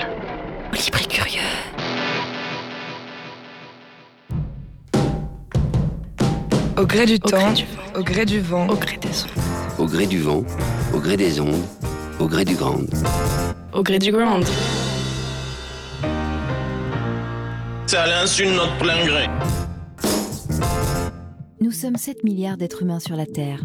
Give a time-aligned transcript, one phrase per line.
[0.00, 1.40] et curieux.
[6.78, 7.98] Au gré du Au temps, gré du vent.
[7.98, 9.74] au gré du vent, Au gré des ondes.
[9.78, 10.44] Au gré du vent,
[10.94, 11.64] au gré des ondes,
[12.18, 12.76] au gré du grand.
[13.72, 14.44] Au gré du ground.
[17.86, 19.26] C'est à l'insu de notre plein gré.
[21.60, 23.60] Nous sommes 7 milliards d'êtres humains sur la Terre.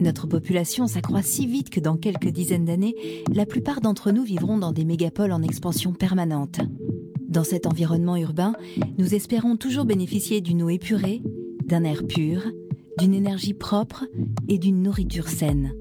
[0.00, 2.94] Notre population s'accroît si vite que dans quelques dizaines d'années,
[3.32, 6.60] la plupart d'entre nous vivront dans des mégapoles en expansion permanente.
[7.28, 8.54] Dans cet environnement urbain,
[8.98, 11.22] nous espérons toujours bénéficier d'une eau épurée,
[11.64, 12.42] d'un air pur,
[12.98, 14.04] d'une énergie propre
[14.48, 15.72] et d'une nourriture saine.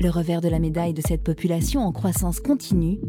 [0.00, 3.00] Le revers de la médaille de cette population en croissance continue,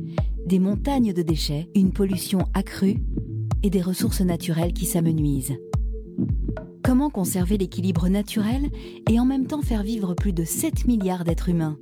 [0.45, 2.97] des montagnes de déchets, une pollution accrue
[3.63, 5.57] et des ressources naturelles qui s'amenuisent.
[6.91, 8.69] Comment conserver l'équilibre naturel
[9.09, 11.77] et en même temps faire vivre plus de 7 milliards d'êtres humains?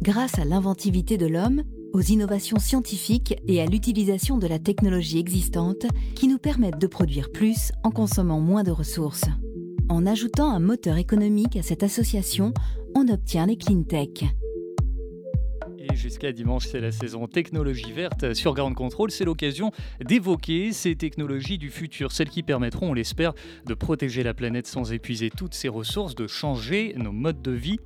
[0.00, 5.86] Grâce à l'inventivité de l'homme, aux innovations scientifiques et à l'utilisation de la technologie existante
[6.14, 9.24] qui nous permettent de produire plus en consommant moins de ressources.
[9.88, 12.54] En ajoutant un moteur économique à cette association,
[12.94, 14.22] on obtient les clean tech.
[15.92, 19.10] Jusqu'à dimanche, c'est la saison technologie verte sur Ground Control.
[19.10, 23.34] C'est l'occasion d'évoquer ces technologies du futur, celles qui permettront, on l'espère,
[23.66, 27.78] de protéger la planète sans épuiser toutes ses ressources, de changer nos modes de vie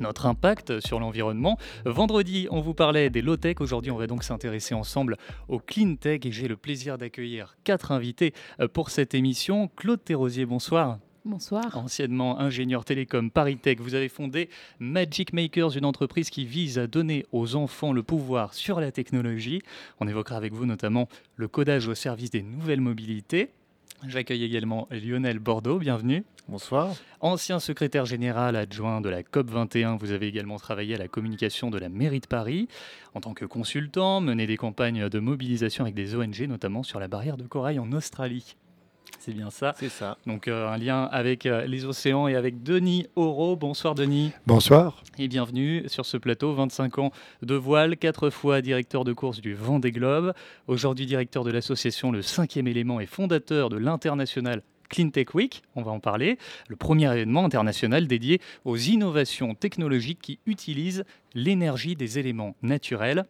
[0.00, 1.56] notre impact sur l'environnement.
[1.86, 3.56] Vendredi, on vous parlait des low-tech.
[3.60, 5.16] Aujourd'hui, on va donc s'intéresser ensemble
[5.48, 9.68] au clean tech et j'ai le plaisir d'accueillir quatre invités euh, pour cette émission.
[9.74, 10.98] Claude Thérosier, bonsoir.
[11.26, 11.76] Bonsoir.
[11.76, 16.86] Anciennement ingénieur télécom Paris Tech, vous avez fondé Magic Makers, une entreprise qui vise à
[16.86, 19.60] donner aux enfants le pouvoir sur la technologie.
[19.98, 23.50] On évoquera avec vous notamment le codage au service des nouvelles mobilités.
[24.06, 26.22] J'accueille également Lionel Bordeaux, bienvenue.
[26.46, 26.94] Bonsoir.
[27.20, 31.78] Ancien secrétaire général adjoint de la COP21, vous avez également travaillé à la communication de
[31.78, 32.68] la mairie de Paris.
[33.14, 37.08] En tant que consultant, mené des campagnes de mobilisation avec des ONG, notamment sur la
[37.08, 38.54] barrière de corail en Australie.
[39.18, 39.74] C'est bien ça.
[39.78, 40.18] C'est ça.
[40.26, 43.56] Donc euh, un lien avec euh, les océans et avec Denis Auro.
[43.56, 44.32] Bonsoir Denis.
[44.46, 45.02] Bonsoir.
[45.18, 46.54] Et bienvenue sur ce plateau.
[46.54, 47.10] 25 ans
[47.42, 50.32] de voile, 4 fois directeur de course du Vendée Globe.
[50.68, 55.82] Aujourd'hui directeur de l'association Le Cinquième Élément et fondateur de l'international Clean Tech Week, on
[55.82, 56.38] va en parler,
[56.68, 63.24] le premier événement international dédié aux innovations technologiques qui utilisent l'énergie des éléments naturels.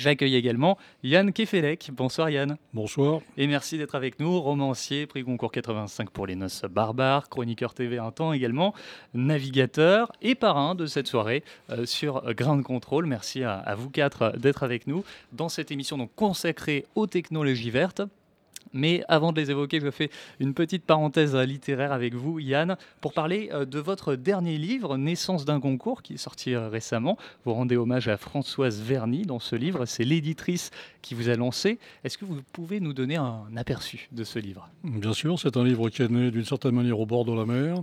[0.00, 1.90] J'accueille également Yann Kefelec.
[1.92, 2.56] Bonsoir Yann.
[2.72, 3.20] Bonsoir.
[3.36, 7.98] Et merci d'être avec nous, romancier, prix Goncourt 85 pour les noces barbares, chroniqueur TV
[7.98, 8.72] un temps également,
[9.12, 13.04] navigateur et parrain de cette soirée euh, sur Ground Control.
[13.04, 17.70] Merci à, à vous quatre d'être avec nous dans cette émission donc consacrée aux technologies
[17.70, 18.00] vertes.
[18.72, 23.12] Mais avant de les évoquer, je fais une petite parenthèse littéraire avec vous, Yann, pour
[23.12, 27.18] parler euh, de votre dernier livre, Naissance d'un concours, qui est sorti euh, récemment.
[27.44, 29.86] Vous rendez hommage à Françoise Verny dans ce livre.
[29.86, 30.70] C'est l'éditrice
[31.02, 31.78] qui vous a lancé.
[32.04, 34.68] Est-ce que vous pouvez nous donner un aperçu de ce livre?
[34.84, 37.46] Bien sûr, c'est un livre qui est né d'une certaine manière au bord de la
[37.46, 37.76] mer,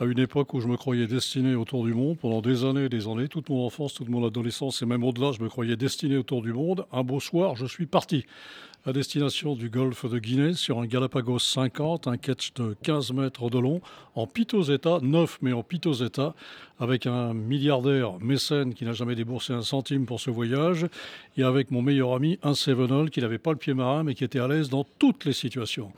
[0.00, 2.88] à une époque où je me croyais destiné autour du monde pendant des années et
[2.88, 6.16] des années, toute mon enfance, toute mon adolescence et même au-delà, je me croyais destiné
[6.16, 6.86] autour du monde.
[6.92, 8.24] Un beau soir, je suis parti
[8.86, 13.50] à destination du golfe de Guinée sur un Galapagos 50, un catch de 15 mètres
[13.50, 13.80] de long,
[14.14, 16.34] en piteux état, neuf mais en piteux état,
[16.78, 20.86] avec un milliardaire mécène qui n'a jamais déboursé un centime pour ce voyage,
[21.36, 24.24] et avec mon meilleur ami, un Sevenol qui n'avait pas le pied marin mais qui
[24.24, 25.92] était à l'aise dans toutes les situations.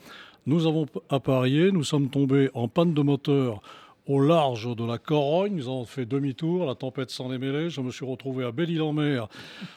[0.46, 3.60] Nous avons appareillé, nous sommes tombés en panne de moteur
[4.10, 5.54] au large de la Corogne.
[5.54, 7.70] Nous avons fait demi-tour, la tempête s'en est mêlée.
[7.70, 9.28] Je me suis retrouvé à Belle-Île-en-Mer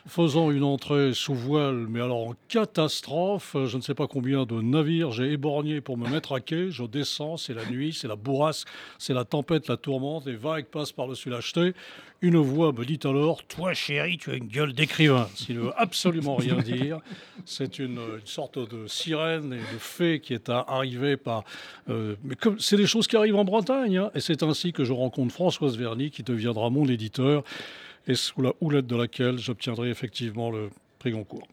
[0.07, 3.55] faisant une entrée sous voile, mais alors en catastrophe.
[3.65, 6.71] Je ne sais pas combien de navires j'ai éborgné pour me mettre à quai.
[6.71, 8.67] Je descends, c'est la nuit, c'est la bourrasque,
[8.97, 11.73] c'est la tempête, la tourmente, les vagues passent par-dessus l'acheté.
[12.23, 15.27] Une voix me dit alors Toi, chérie, tu as une gueule d'écrivain.
[15.35, 16.99] Ce qui ne veut absolument rien dire.
[17.43, 21.43] C'est une, une, sorte de sirène et de fée qui est arrivée par.
[21.89, 23.97] Euh, mais comme c'est des choses qui arrivent en Bretagne.
[23.97, 27.43] Hein, et c'est ainsi que je rencontre Françoise Verny, qui deviendra mon éditeur,
[28.07, 30.69] et sous la houlette de laquelle j'obtiendrai effectivement le
[30.99, 31.45] prix Goncourt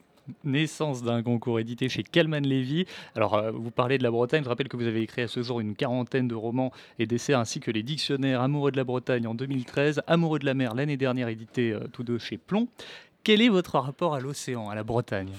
[0.44, 2.86] naissance d'un concours édité chez Calman Levy.
[3.14, 4.42] Alors, euh, vous parlez de la Bretagne.
[4.44, 7.34] Je rappelle que vous avez écrit à ce jour une quarantaine de romans et d'essais,
[7.34, 10.96] ainsi que les dictionnaires Amoureux de la Bretagne en 2013, Amoureux de la mer l'année
[10.96, 12.68] dernière, édité euh, tous deux chez Plomb.
[13.22, 15.30] Quel est votre rapport à l'océan, à la Bretagne?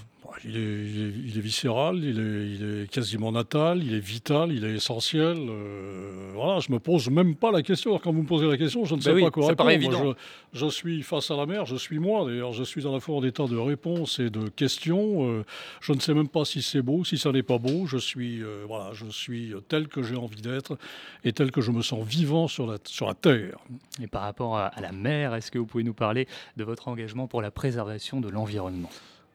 [0.44, 4.00] Il est, il, est, il est, viscéral, il est, il est, quasiment natal, il est
[4.00, 5.38] vital, il est essentiel.
[5.38, 7.92] Euh, voilà, je me pose même pas la question.
[7.92, 9.58] Alors, quand vous me posez la question, je ne bah sais pas quoi ça répondre.
[9.58, 10.16] paraît évident.
[10.54, 12.26] Je, je, suis face à la mer, je suis moi.
[12.26, 15.28] D'ailleurs, je suis à la fois en état de réponse et de question.
[15.28, 15.46] Euh,
[15.80, 17.86] je ne sais même pas si c'est beau, si ça n'est pas beau.
[17.86, 20.78] Je suis, euh, voilà, je suis tel que j'ai envie d'être
[21.24, 23.58] et tel que je me sens vivant sur la, sur la terre.
[24.02, 26.28] Et par rapport à la mer, est-ce que vous pouvez nous parler
[26.58, 28.90] de votre engagement pour la préservation de l'environnement?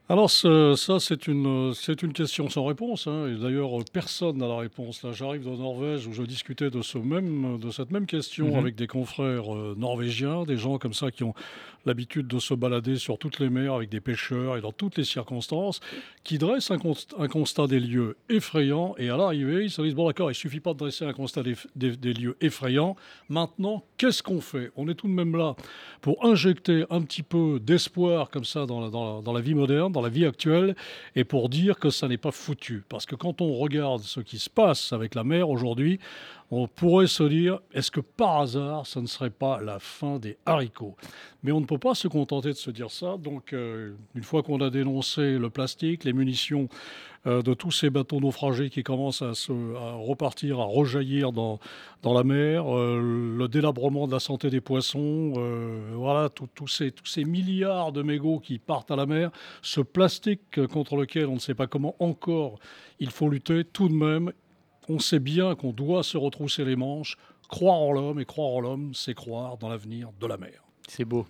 [0.09, 3.09] Alors ça, c'est une, c'est une question sans réponse.
[3.09, 3.27] Hein.
[3.29, 5.03] Et d'ailleurs, personne n'a la réponse.
[5.03, 8.55] Là, j'arrive de Norvège où je discutais de, ce même, de cette même question Mhm.
[8.55, 11.35] avec des confrères euh, norvégiens, des gens comme ça qui ont
[11.87, 15.05] l'habitude de se balader sur toutes les mers avec des pêcheurs et dans toutes les
[15.05, 15.81] circonstances,
[16.25, 18.95] qui dressent un, const- un constat des lieux effrayants.
[18.99, 21.43] Et à l'arrivée, ils se disent, bon d'accord, il suffit pas de dresser un constat
[21.43, 22.97] des, des- des lieux effrayants.
[23.29, 24.71] Maintenant, qu'est-ce qu'on fait?
[24.77, 25.55] On est tout de même là
[26.01, 30.27] pour injecter un petit peu d'espoir comme ça dans la, vie moderne, dans la vie
[30.27, 30.77] actuelle,
[31.15, 32.85] et pour dire que ça n'est pas foutu.
[32.89, 35.99] Parce que quand on regarde ce qui se passe avec la mer aujourd'hui,
[36.51, 40.37] on pourrait se dire, est-ce que par hasard, ça ne serait pas la fin des
[40.47, 40.97] haricots?
[41.43, 43.17] Mais on ne peut pas se contenter de se dire ça.
[43.17, 46.69] Donc, euh, une fois qu'on a dénoncé le plastique, les munitions
[47.27, 51.59] euh, de tous ces bateaux naufragés qui commencent à, se, repartir, à rejaillir dans,
[52.05, 56.29] la mer, euh, le délabrement de la santé des poissons, euh, voilà,
[56.69, 59.31] ces, tous ces milliards de mégots qui partent à la mer,
[59.61, 62.59] ce plastique contre lequel on ne sait pas comment encore
[63.01, 64.33] il faut lutter, tout de même,
[64.89, 67.17] on sait bien qu'on doit se retrousser les manches,
[67.49, 70.66] croire en l'homme, et croire en l'homme, c'est croire dans l'avenir de la mer.
[70.89, 71.27] C'est beau.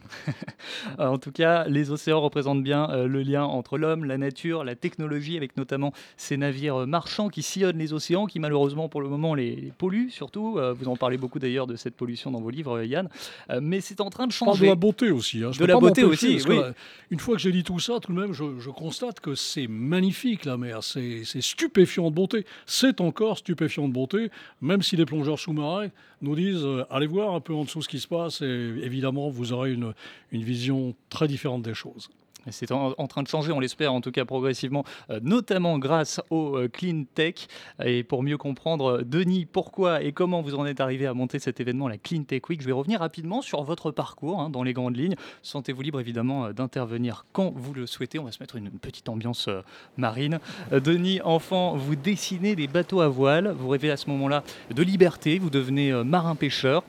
[0.99, 4.75] en tout cas, les océans représentent bien euh, le lien entre l'homme, la nature, la
[4.75, 9.08] technologie, avec notamment ces navires euh, marchands qui sillonnent les océans, qui malheureusement pour le
[9.08, 10.58] moment les, polluent surtout.
[10.58, 13.08] Euh, vous en parlez beaucoup d'ailleurs de cette pollution dans vos livres, euh, Yann.
[13.50, 14.67] Euh, mais c'est en train de Parle de changer.
[14.67, 15.43] la beauté aussi.
[15.43, 15.53] hein.
[15.53, 16.56] Je De la beauté aussi, oui.
[16.56, 16.73] là,
[17.11, 19.67] une fois que j'ai dit tout ça, tout de même, je, je constate que c'est
[19.69, 20.82] magnifique la mer.
[20.82, 22.44] C'est c'est stupéfiant de beauté.
[22.67, 24.31] C'est encore stupéfiant de beauté,
[24.61, 25.88] même si les plongeurs sous-marins
[26.23, 28.47] nous disent euh, allez voir un peu en dessous ce qui se passe et
[28.82, 29.93] évidemment vous aurez une,
[30.32, 32.08] une vision très différente des choses.
[32.50, 36.56] C'est en, train de changer, on l'espère en tout cas progressivement, euh, notamment grâce au
[36.56, 37.48] euh, Clean Tech.
[37.84, 41.38] Et pour mieux comprendre, euh, Denis, pourquoi et comment vous en êtes arrivé à monter
[41.38, 44.62] cet événement, la Clean Tech Week, je vais revenir rapidement sur votre parcours hein, dans
[44.62, 45.16] les grandes lignes.
[45.43, 48.19] Sentez-vous libre évidemment d'intervenir quand vous le souhaitez.
[48.19, 49.48] On va se mettre une, petite ambiance
[49.96, 50.38] marine.
[50.70, 53.54] Denis, enfant, vous dessinez des bateaux à voile.
[53.58, 54.44] Vous rêvez à ce moment-là
[54.75, 55.38] de liberté.
[55.38, 56.84] Vous devenez marin-pêcheur.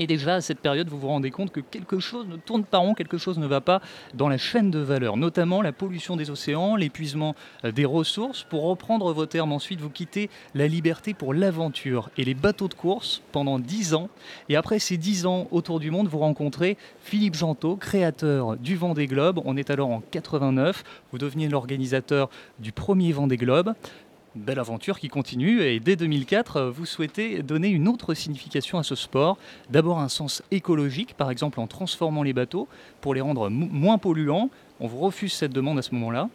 [0.00, 2.78] Et déjà, à cette période, vous vous rendez compte que quelque chose ne tourne pas
[2.78, 3.82] rond, quelque chose ne va pas
[4.14, 7.34] dans la chaîne de valeur, notamment la pollution des océans, l'épuisement
[7.66, 8.42] euh, des ressources.
[8.44, 12.72] Pour reprendre vos termes, ensuite, vous quittez la liberté pour l'aventure et les bateaux de
[12.72, 14.08] course pendant 10 ans.
[14.48, 19.06] Et après ces 10 ans autour du monde, vous rencontrez Philippe Gentot, créateur du Vendée
[19.06, 19.42] Globe.
[19.44, 20.82] On est alors en 89.
[21.12, 23.74] Vous devenez l'organisateur du premier Vendée Globe.
[24.36, 28.84] Belle aventure qui continue et dès 2004, euh, vous souhaitez donner une autre signification à
[28.84, 29.36] ce sport.
[29.70, 32.68] D'abord un sens écologique, par exemple en transformant les bateaux
[33.00, 34.48] pour les rendre mo- moins polluants.
[34.78, 36.28] On vous refuse cette demande à ce moment-là.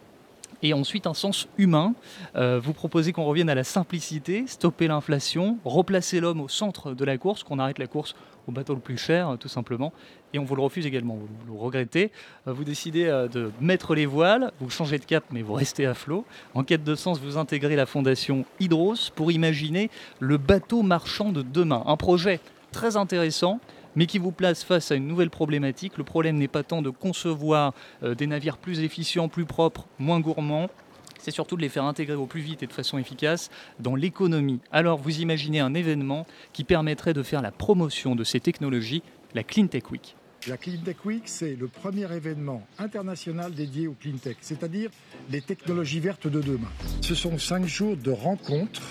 [0.62, 1.94] Et ensuite un sens humain.
[2.34, 7.04] Euh, vous proposez qu'on revienne à la simplicité, stopper l'inflation, replacer l'homme au centre de
[7.04, 8.14] la course, qu'on arrête la course
[8.48, 9.92] au bateau le plus cher, tout simplement.
[10.32, 12.10] Et on vous le refuse également, vous le regrettez.
[12.46, 15.86] Euh, Vous décidez euh, de mettre les voiles, vous changez de cap, mais vous restez
[15.86, 16.24] à flot.
[16.54, 19.90] En quête de sens, vous intégrez la fondation Hydros pour imaginer
[20.20, 21.82] le bateau marchand de demain.
[21.86, 22.40] Un projet
[22.72, 23.60] très intéressant,
[23.96, 25.98] mais qui vous place face à une nouvelle problématique.
[25.98, 30.20] Le problème n'est pas tant de concevoir euh, des navires plus efficients, plus propres, moins
[30.20, 30.70] gourmands.
[31.18, 33.50] C'est surtout de les faire intégrer au plus vite et de façon efficace
[33.80, 34.60] dans l'économie.
[34.70, 39.02] Alors vous imaginez un événement qui permettrait de faire la promotion de ces technologies,
[39.34, 40.14] la Clean Tech Week.
[40.48, 44.90] La Clean Tech Week, c'est le premier événement international dédié au Clean Tech, c'est-à-dire
[45.28, 46.68] les technologies vertes de demain.
[47.00, 48.82] Ce sont cinq jours de rencontres,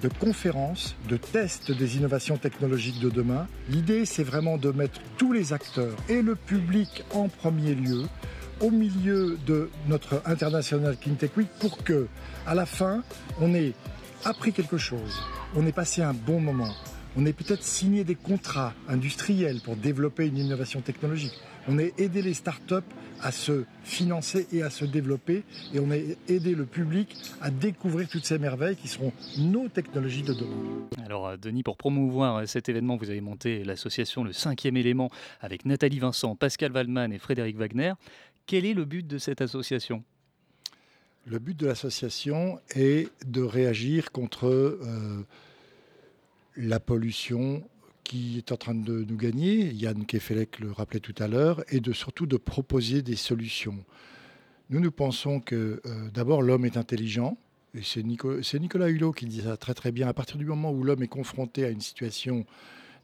[0.00, 3.46] de conférences, de tests des innovations technologiques de demain.
[3.68, 8.04] L'idée, c'est vraiment de mettre tous les acteurs et le public en premier lieu
[8.60, 12.08] au milieu de notre international Clean Tech Week pour que,
[12.46, 13.02] à la fin,
[13.40, 13.72] on ait
[14.24, 15.22] appris quelque chose,
[15.54, 16.72] on ait passé un bon moment,
[17.16, 21.38] on ait peut-être signé des contrats industriels pour développer une innovation technologique.
[21.68, 22.74] On ait aidé les startups
[23.20, 25.42] à se financer et à se développer
[25.74, 30.22] et on ait aidé le public à découvrir toutes ces merveilles qui seront nos technologies
[30.22, 30.86] de demain.
[31.04, 35.10] Alors euh, Denis, pour promouvoir euh, cet événement, vous avez monté l'association Le Cinquième Élément
[35.40, 37.94] avec Nathalie Vincent, Pascal Waldman et Frédéric Wagner.
[38.46, 40.04] Quel est le but de cette association?
[41.26, 45.26] Le but de l'association est de réagir contre euh,
[46.56, 47.64] la pollution
[48.06, 51.80] qui est en train de nous gagner, Yann Kefelec le rappelait tout à l'heure, et
[51.80, 53.84] de surtout de proposer des solutions.
[54.70, 57.36] Nous, nous pensons que euh, d'abord l'homme est intelligent,
[57.74, 60.44] et c'est Nico- c'est Nicolas Hulot qui dit ça très très bien, à partir du
[60.44, 62.46] moment où l'homme est confronté à une situation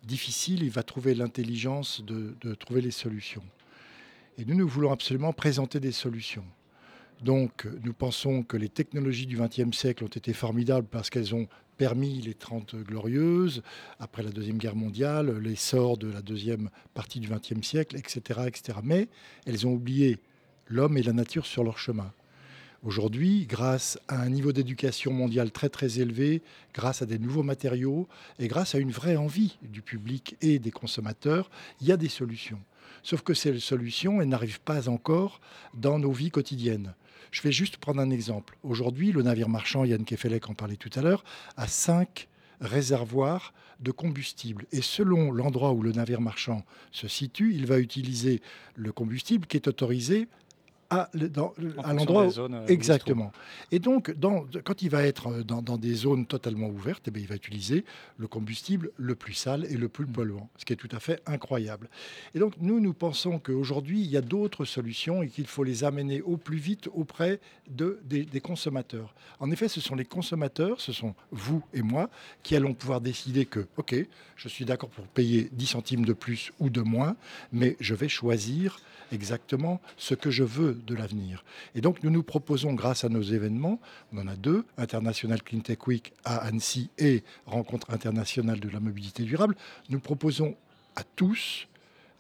[0.05, 3.43] difficile, il va trouver l'intelligence de trouver les solutions.
[4.39, 6.45] Et nous, nous voulons absolument présenter des solutions.
[7.23, 11.47] Donc, nous pensons que les technologies du XXe siècle ont été formidables parce qu'elles ont
[11.77, 13.63] permis les 30 glorieuses,
[13.99, 18.79] après la Deuxième Guerre mondiale, l'essor de la deuxième partie du XXe siècle, etc., etc.
[18.83, 19.09] Mais
[19.47, 20.19] elles ont oublié
[20.67, 22.13] l'homme et la nature sur leur chemin.
[22.85, 26.43] Aujourd'hui, grâce à un niveau d'éducation mondiale très très élevé,
[26.75, 28.09] grâce à des nouveaux matériaux
[28.41, 31.49] et grâce à une vraie envie du public et des consommateurs,
[31.81, 32.59] il y a des solutions.
[33.03, 35.41] Sauf que ces solutions, elles n'arrivent pas encore
[35.75, 36.95] dans nos vies quotidiennes.
[37.31, 38.57] Je vais juste prendre un exemple.
[38.63, 41.25] Aujourd'hui, le navire marchand, Yann Kefelec en parlait tout à l'heure,
[41.57, 42.29] a cinq
[42.61, 44.67] réservoirs de combustible.
[44.71, 48.41] Et selon l'endroit où le navire marchand se situe, il va utiliser
[48.77, 50.29] le combustible qui est autorisé
[51.01, 51.11] à,
[51.93, 52.27] l'endroit.
[52.55, 53.33] euh, Exactement.
[53.71, 57.11] Et donc, dans, quand il va être euh, dans, dans des zones totalement ouvertes, eh
[57.11, 57.85] bien, il va utiliser
[58.19, 61.21] le combustible le plus sale et le plus polluant, ce qui est tout à fait
[61.27, 61.89] incroyable.
[62.35, 65.85] Et donc, nous, nous pensons qu'aujourd'hui, il y a d'autres solutions et qu'il faut les
[65.85, 69.15] amener au plus vite auprès de, des, des consommateurs.
[69.41, 72.11] En effet, ce sont les consommateurs, ce sont vous et moi,
[72.43, 73.95] qui allons pouvoir décider que, OK,
[74.37, 77.17] je suis d'accord pour payer 10 centimes de plus ou de moins,
[77.53, 78.79] mais je vais choisir
[79.13, 81.45] exactement ce que je veux de l'avenir.
[81.75, 83.81] Et donc nous nous proposons, grâce à nos événements,
[84.13, 88.81] on en a deux, International Clean Tech Week à Annecy et Rencontre internationale de la
[88.81, 89.57] mobilité durable,
[89.89, 90.57] nous proposons
[90.97, 91.69] à tous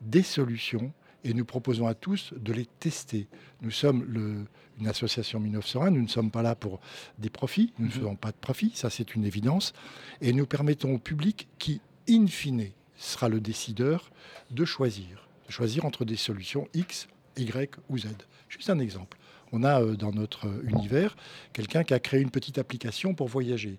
[0.00, 0.92] des solutions
[1.24, 3.28] et nous proposons à tous de les tester.
[3.60, 4.44] Nous sommes le,
[4.80, 6.80] une association 1901, nous ne sommes pas là pour
[7.18, 9.72] des profits, nous ne faisons pas de profit, ça c'est une évidence,
[10.20, 14.10] et nous permettons au public qui, in fine, sera le décideur,
[14.50, 18.06] de choisir, de choisir entre des solutions X, Y ou Z.
[18.48, 19.18] Juste un exemple.
[19.52, 21.16] On a euh, dans notre euh, univers
[21.52, 23.78] quelqu'un qui a créé une petite application pour voyager.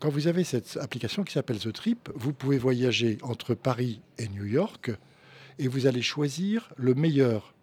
[0.00, 4.28] Quand vous avez cette application qui s'appelle The Trip, vous pouvez voyager entre Paris et
[4.28, 4.90] New York
[5.60, 7.54] et vous allez choisir le meilleur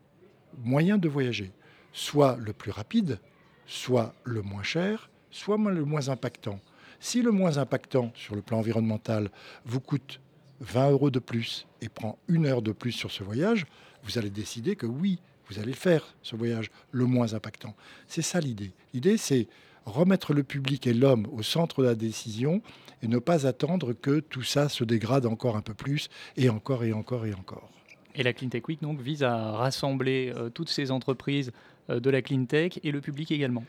[0.63, 1.51] moyen de voyager.
[1.91, 3.19] Soit le plus rapide,
[3.65, 6.61] soit le moins cher, soit le moins impactant.
[6.99, 9.29] Si le moins impactant sur le plan environnemental
[9.65, 10.21] vous coûte
[10.61, 13.65] 20 euros de plus et prend une heure de plus sur ce voyage,
[14.07, 17.75] vous allez décider que oui, vous allez faire ce voyage le moins impactant.
[18.07, 18.71] C'est ça l'idée.
[18.93, 19.47] L'idée, c'est
[19.85, 22.61] remettre le public et l'homme au centre de la décision
[23.01, 26.83] et ne pas attendre que tout ça se dégrade encore un peu plus et encore
[26.83, 27.69] et encore et encore.
[28.15, 31.51] Et la Clean Tech Week donc, vise à rassembler euh, toutes ces entreprises
[31.89, 33.63] euh, de la Clean Tech et le public également.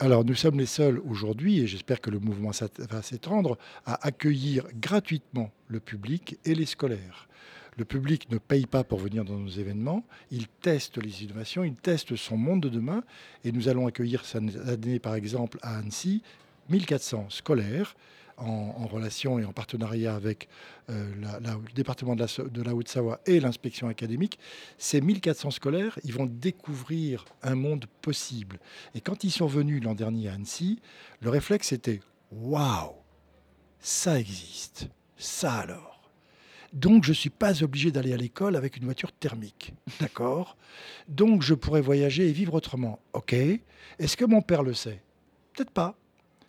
[0.00, 4.66] Alors nous sommes les seuls aujourd'hui, et j'espère que le mouvement va s'étendre, à accueillir
[4.74, 7.28] gratuitement le public et les scolaires.
[7.76, 11.74] Le public ne paye pas pour venir dans nos événements, il teste les innovations, il
[11.74, 13.02] teste son monde de demain,
[13.44, 16.22] et nous allons accueillir cette année par exemple à Annecy
[16.70, 17.94] 1400 scolaires
[18.36, 20.48] en, relation et en partenariat avec
[20.90, 24.38] euh, le département de la, de Haute-Savoie et l'inspection académique,
[24.78, 28.58] ces 1400 scolaires, ils vont découvrir un monde possible.
[28.94, 30.80] Et quand ils sont venus l'an dernier à Annecy,
[31.20, 32.00] le réflexe était
[32.32, 32.94] Waouh,
[33.78, 35.93] ça existe, ça alors.
[36.74, 39.72] Donc, je ne suis pas obligé d'aller à l'école avec une voiture thermique.
[40.00, 40.56] D'accord?
[41.08, 42.98] Donc, je pourrais voyager et vivre autrement.
[43.12, 43.32] OK?
[43.32, 45.00] Est-ce que mon père le sait?
[45.52, 45.96] Peut-être pas.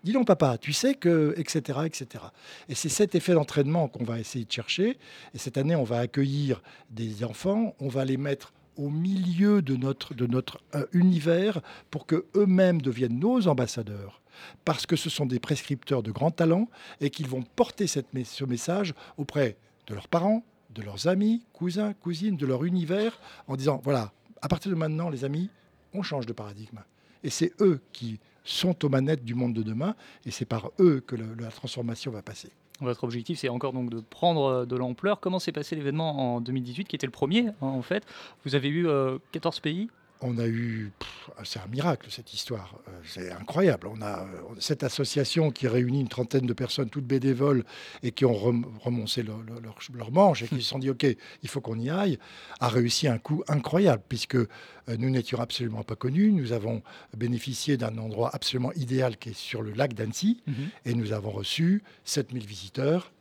[0.04, 2.26] Dis donc, papa, tu sais que, etc., etc.
[2.70, 4.98] Et c'est cet effet d'entraînement qu'on va essayer de chercher.
[5.36, 9.76] Et cette année, on va accueillir des enfants, on va les mettre au milieu de
[9.76, 14.22] notre, euh, univers pour que eux-mêmes deviennent nos ambassadeurs.
[14.64, 16.68] Parce que ce sont des prescripteurs de grands talents
[17.00, 18.02] et qu'ils vont porter ce
[18.46, 23.80] message auprès de leurs parents, de leurs amis, cousins, cousines, de leur univers, en disant,
[23.84, 24.12] voilà,
[24.42, 25.50] à partir de maintenant, les amis,
[25.94, 26.80] on change de paradigme.
[27.24, 31.02] Et c'est eux qui sont aux manettes du monde de demain, et c'est par eux
[31.06, 32.52] que la transformation va passer.
[32.82, 35.20] Votre objectif, c'est encore donc de prendre de l'ampleur.
[35.22, 38.04] Comment s'est passé l'événement en 2018, qui était le premier, hein, en fait?
[38.44, 39.90] Vous avez eu euh, 14 pays
[40.22, 40.92] on a eu,
[41.44, 43.88] c'est un miracle cette histoire, euh, c'est incroyable.
[43.88, 44.26] On a euh,
[44.60, 47.64] cette association qui réunit une trentaine de personnes, toutes bénévoles,
[48.02, 51.06] et qui ont remoncé leur, leur, leur manche et qui se sont dit, OK,
[51.44, 52.18] il faut qu'on y aille,
[52.60, 54.48] a réussi un coup incroyable, puisque euh,
[54.98, 56.32] nous n'étions absolument pas connus.
[56.32, 56.82] Nous avons
[57.16, 60.90] bénéficié d'un endroit absolument idéal qui est sur le lac d'Annecy, mm -hmm.
[60.90, 63.12] et nous avons reçu 7000 visiteurs.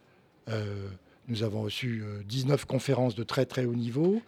[0.48, 0.88] Euh,
[1.28, 4.20] nous avons reçu 19 conférences de très très haut niveau.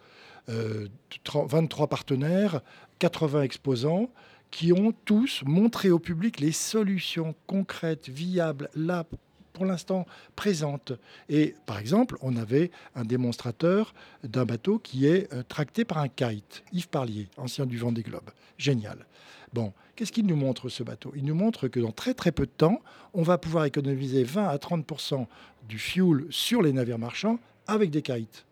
[0.49, 0.87] Euh,
[1.25, 2.61] 23 partenaires,
[2.99, 4.09] 80 exposants
[4.49, 9.05] qui ont tous montré au public les solutions concrètes, viables, là,
[9.53, 10.93] pour l'instant, présentes.
[11.29, 16.07] Et par exemple, on avait un démonstrateur d'un bateau qui est euh, tracté par un
[16.07, 18.29] kite, Yves Parlier, ancien du Vendée Globe.
[18.57, 19.05] Génial.
[19.53, 21.11] Bon, qu'est-ce qu'il nous montre ce bateau?
[21.15, 22.81] Il nous montre que dans très très peu de temps,
[23.13, 25.25] on va pouvoir économiser 20 à 30%
[25.67, 28.46] du fuel sur les navires marchands avec des kites.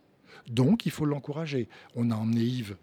[0.48, 1.68] Donc, il faut l'encourager.
[1.96, 2.75] On a emmené Yves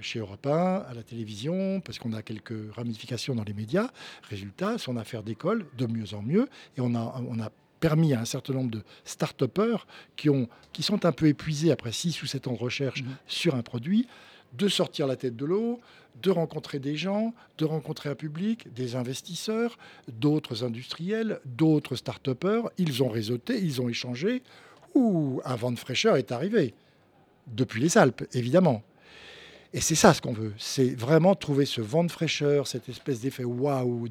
[0.00, 3.88] chez Europe 1, à la télévision, parce qu'on a quelques ramifications dans les médias.
[4.28, 6.48] Résultat, son affaire d'école de mieux en mieux.
[6.76, 10.82] Et on a, on a permis à un certain nombre de start-upers qui, ont, qui
[10.82, 13.06] sont un peu épuisés après 6 ou 7 ans de recherche mmh.
[13.26, 14.06] sur un produit
[14.52, 15.80] de sortir la tête de l'eau,
[16.22, 19.76] de rencontrer des gens, de rencontrer un public, des investisseurs,
[20.08, 22.70] d'autres industriels, d'autres start-upers.
[22.78, 24.42] Ils ont réseauté, ils ont échangé.
[24.94, 26.74] Ouh, un vent de fraîcheur est arrivé.
[27.46, 28.82] Depuis les Alpes, évidemment.
[29.72, 30.54] Et c'est ça ce qu'on veut.
[30.58, 34.08] C'est vraiment trouver ce vent de fraîcheur, cette espèce d'effet waouh.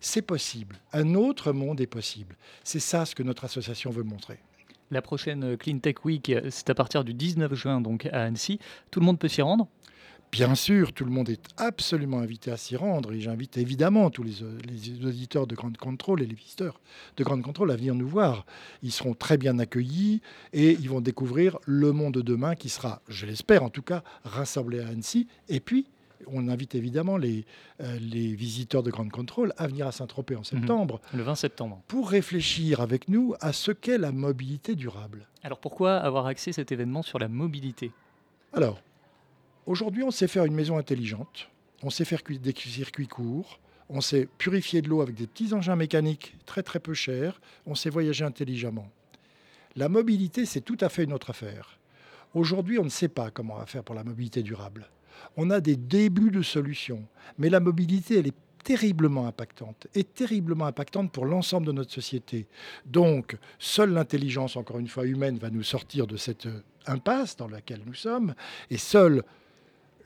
[0.00, 0.76] C'est possible.
[0.92, 2.36] Un autre monde est possible.
[2.64, 4.38] C'est ça ce que notre association veut montrer.
[4.90, 8.58] La prochaine Clean Tech Week, c'est à partir du 19 juin donc à Annecy.
[8.90, 9.68] Tout le monde peut s'y rendre?
[10.32, 14.22] Bien sûr, tout le monde est absolument invité à s'y rendre et j'invite évidemment tous
[14.22, 14.42] les,
[15.04, 16.80] auditeurs de Grande Contrôle et les visiteurs
[17.16, 18.44] de Grande Contrôle à venir nous voir.
[18.82, 20.20] Ils seront très bien accueillis
[20.52, 24.02] et ils vont découvrir le monde de demain qui sera, je l'espère en tout cas,
[24.24, 25.26] rassemblé à Annecy.
[25.48, 25.86] Et puis,
[26.26, 27.44] on invite évidemment les,
[27.80, 30.44] euh, les visiteurs de Grande Contrôle à venir à Saint-Tropez en mhm.
[30.44, 31.00] septembre.
[31.14, 31.82] Le 20 septembre.
[31.88, 35.26] Pour réfléchir avec nous à ce qu'est la mobilité durable.
[35.42, 37.92] Alors pourquoi avoir axé cet événement sur la mobilité?
[38.52, 38.80] Alors,
[39.66, 41.48] Aujourd'hui, on sait faire une maison intelligente,
[41.82, 43.58] on sait faire des circuits courts,
[43.88, 47.74] on sait purifier de l'eau avec des petits engins mécaniques très très peu chers, on
[47.74, 48.88] sait voyager intelligemment.
[49.74, 51.78] La mobilité, c'est tout à fait une autre affaire.
[52.32, 54.88] Aujourd'hui, on ne sait pas comment on va faire pour la mobilité durable.
[55.36, 57.02] On a des débuts de solutions,
[57.36, 62.46] mais la mobilité, elle est terriblement impactante et terriblement impactante pour l'ensemble de notre société.
[62.84, 66.48] Donc, seule l'intelligence, encore une fois humaine, va nous sortir de cette
[66.86, 68.34] impasse dans laquelle nous sommes,
[68.70, 69.24] et seule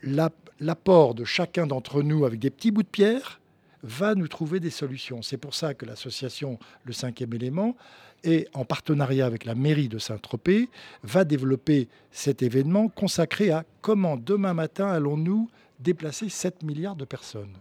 [0.03, 3.39] l'apport de chacun d'entre nous avec des petits bouts de pierre
[3.83, 5.21] va nous trouver des solutions.
[5.21, 7.75] C'est pour ça que l'association Le Cinquième élément,
[8.23, 10.69] et en partenariat avec la mairie de Saint-Tropez,
[11.03, 17.57] va développer cet événement consacré à comment demain matin allons-nous déplacer 7 milliards de personnes.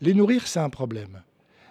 [0.00, 1.22] Les nourrir, c'est un problème.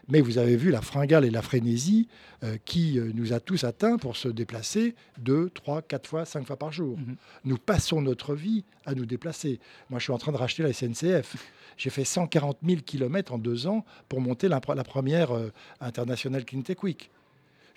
[0.07, 2.07] Mais vous avez vu la fringale et la frénésie
[2.43, 6.45] euh, qui euh, nous a tous atteints pour se déplacer deux, trois, quatre fois, cinq
[6.45, 6.97] fois par jour.
[6.97, 7.15] Mhm.
[7.45, 9.59] Nous passons notre vie à nous déplacer.
[9.89, 11.35] Moi, je suis en train de racheter la SNCF.
[11.77, 16.61] J'ai fait 140 000 km en deux ans pour monter la, première euh, internationale Clean
[16.61, 17.11] Tech Week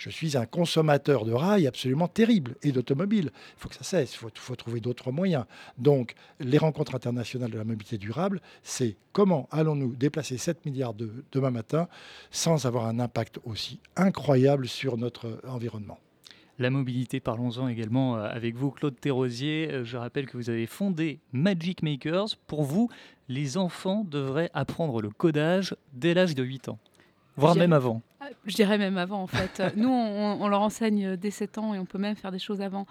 [0.01, 3.31] je suis un consommateur de rails absolument terrible et d'automobiles.
[3.35, 5.45] Il faut que ça cesse, il faut, trouver d'autres moyens.
[5.77, 11.11] Donc, les rencontres internationales de la mobilité durable, c'est comment allons-nous déplacer 7 milliards de,
[11.33, 11.87] demain matin
[12.31, 15.99] sans avoir un impact aussi incroyable sur notre environnement.
[16.59, 19.71] La mobilité, parlons-en également euh, avec vous, Claude Thérosier.
[19.71, 22.37] Euh, je rappelle que vous avez fondé Magic Makers.
[22.47, 22.89] Pour vous,
[23.29, 26.79] les enfants devraient apprendre le codage dès l'âge de 8 ans,
[27.37, 28.03] voire même avant.
[28.45, 29.63] Je dirais même avant, en fait.
[29.77, 32.87] Nous, on, leur enseigne dès 7 ans et on peut même faire des choses avant.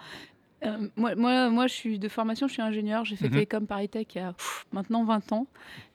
[0.64, 3.04] Euh, moi, moi, moi, je suis de formation, je suis ingénieur.
[3.04, 3.32] J'ai fait mhm.
[3.32, 4.34] Télécom Paris Tech il y a
[4.72, 5.46] maintenant 20 ans.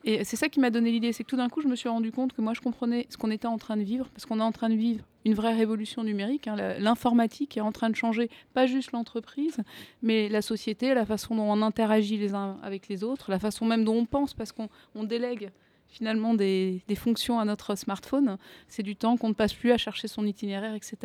[0.03, 1.13] Et c'est ça qui m'a donné l'idée.
[1.13, 3.17] C'est que tout d'un coup, je me suis rendu compte que moi, je comprenais ce
[3.17, 5.53] qu'on était en train de vivre, parce qu'on est en train de vivre une vraie
[5.53, 6.47] révolution numérique.
[6.47, 6.55] Hein.
[6.79, 9.57] L'informatique est en train de changer, pas juste l'entreprise,
[10.01, 13.65] mais la société, la façon dont on interagit les uns avec les autres, la façon
[13.65, 14.69] même dont on pense, parce qu'on
[15.03, 15.51] délègue
[15.87, 18.37] finalement des, fonctions à notre smartphone.
[18.67, 20.97] C'est du temps qu'on ne passe plus à chercher son itinéraire, etc.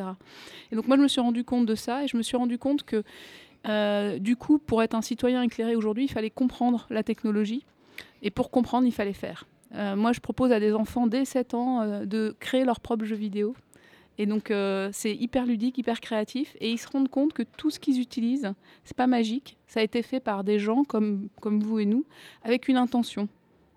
[0.72, 2.58] Et donc moi, je me suis rendu compte de ça et je me suis rendu
[2.58, 3.02] compte que
[3.68, 7.64] euh, du coup, pour être un citoyen éclairé aujourd'hui, il fallait comprendre la technologie.
[8.22, 9.46] Et pour comprendre, il fallait faire.
[9.74, 13.04] Euh, moi, je propose à des enfants dès 7 ans euh, de créer leur propre
[13.04, 13.54] jeu vidéo.
[14.18, 14.52] Et donc,
[14.92, 16.54] c'est hyper ludique, hyper créatif.
[16.60, 18.52] Et ils se rendent compte que tout ce qu'ils utilisent,
[18.84, 19.56] c'est pas magique.
[19.66, 22.04] Ça a été fait par des gens comme, comme vous et nous,
[22.42, 23.30] avec une intention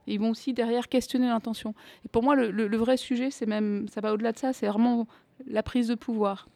[0.07, 1.73] ils vont aussi derrière questionner l'intention.
[2.05, 5.07] Et pour moi, le, vrai sujet, c'est même, ça va au-delà de ça, c'est vraiment
[5.47, 6.47] la prise de pouvoir.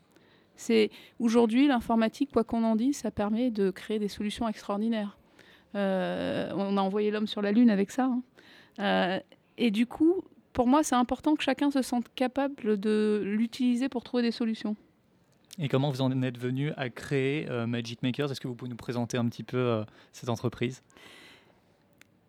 [0.55, 5.17] C'est aujourd'hui l'informatique, quoi qu'on en dise, ça permet de créer des solutions extraordinaires.
[5.75, 8.05] Euh, on a envoyé l'homme sur la lune avec ça.
[8.05, 8.21] Hein.
[8.79, 9.19] Euh,
[9.57, 14.03] et du coup, pour moi, c'est important que chacun se sente capable de l'utiliser pour
[14.03, 14.75] trouver des solutions.
[15.59, 18.31] Et comment vous en êtes venu à créer euh, Magic Makers?
[18.31, 20.81] Est-ce que vous pouvez nous présenter un petit peu cette entreprise?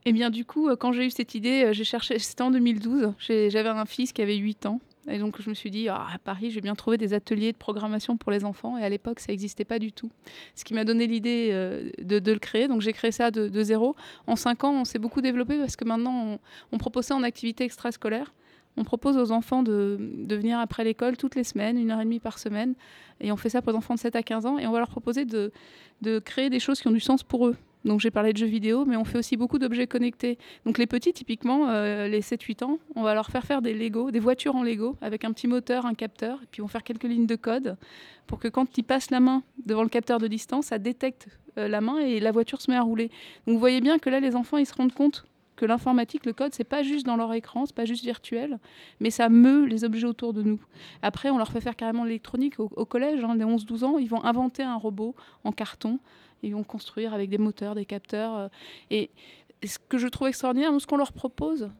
[0.05, 2.51] Eh bien, du coup, euh, quand j'ai eu cette idée, euh, j'ai cherché, c'était en
[2.51, 4.81] 2012, j'avais un fils qui avait 8 ans.
[5.11, 7.57] Et donc, je me suis dit, ah, à Paris, j'ai bien trouvé des ateliers de
[7.57, 8.77] programmation pour les enfants.
[8.77, 10.11] Et à l'époque, ça n'existait pas du tout.
[10.55, 12.69] Ce qui m'a donné l'idée euh, de, le créer.
[12.69, 13.97] Donc, j'ai créé ça de, zéro.
[14.27, 16.39] En 5 ans, on s'est beaucoup développé parce que maintenant,
[16.73, 18.35] on, propose ça en activité extrascolaire.
[18.77, 22.21] On propose aux enfants de, venir après l'école toutes les semaines, une heure et demie
[22.21, 22.75] par semaine.
[23.21, 24.59] Et on fait ça pour les enfants de 7 à 15 ans.
[24.59, 25.53] Et on va leur proposer de,
[26.03, 27.57] de créer des choses qui ont du sens pour eux.
[27.85, 30.39] Donc j'ai parlé de jeux vidéo, mais on fait aussi beaucoup d'objets connectés.
[30.67, 34.11] Donc les petits, typiquement, euh, les 7-8 ans, on va leur faire faire des Lego,
[34.11, 37.05] des voitures en Lego, avec un petit moteur, un capteur, et puis on faire quelques
[37.05, 37.77] lignes de code
[38.27, 41.69] pour que quand ils passent la main devant le capteur de distance, ça détecte euh,
[41.69, 43.09] la main et la voiture se met à rouler.
[43.47, 45.25] Donc vous voyez bien que là, les enfants, ils se rendent compte
[45.59, 48.59] que l'informatique, le code, c'est pas juste dans leur écran, c'est pas juste virtuel,
[49.01, 50.61] mais ça meut les objets autour de nous.
[51.03, 54.25] Après, on leur fait faire carrément l'électronique au, collège, hein, les 11-12 ans, ils vont
[54.25, 55.99] inventer un robot en carton
[56.43, 58.37] Ils vont construire avec des moteurs, des capteurs.
[58.37, 58.49] euh,
[58.91, 59.11] et
[59.65, 61.71] ce que je trouve extraordinaire, ce qu'on leur propose,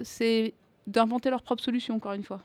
[0.00, 0.54] c'est
[0.86, 2.42] d'inventer leur propre solution, encore une fois.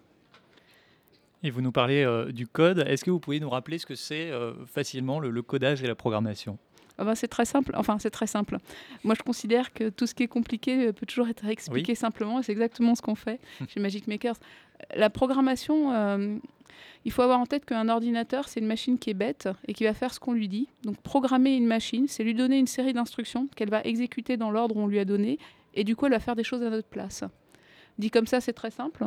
[1.44, 2.80] Et vous nous parlez euh, du code.
[2.80, 5.88] Est-ce que vous pouvez nous rappeler ce que c'est euh, facilement le, le codage et
[5.88, 6.58] la programmation?
[6.98, 7.74] Ah ben, c'est très simple.
[7.76, 8.58] Enfin, c'est très simple.
[9.04, 12.42] Moi, je considère que tout ce qui est compliqué euh, peut toujours être expliqué simplement.
[12.42, 14.38] C'est exactement ce qu'on fait chez Magic Makers.
[14.96, 16.38] La programmation, euh,
[17.06, 19.84] il faut avoir en tête qu'un ordinateur, c'est une machine qui est bête et qui
[19.84, 20.68] va faire ce qu'on lui dit.
[20.84, 24.76] Donc, programmer une machine, c'est lui donner une série d'instructions qu'elle va exécuter dans l'ordre
[24.76, 25.38] où on lui a donné.
[25.76, 27.24] Et du coup, elle va faire des choses à notre place.
[27.98, 29.06] Dit comme ça, c'est très simple.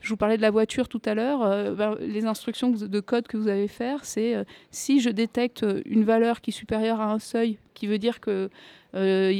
[0.00, 1.42] Je vous parlais de la voiture tout à l'heure.
[1.42, 5.64] euh, ben, les instructions de code que vous allez faire, c'est euh, si je détecte
[5.86, 8.50] une valeur qui est supérieure à un seuil, qui veut dire que
[8.94, 9.32] euh,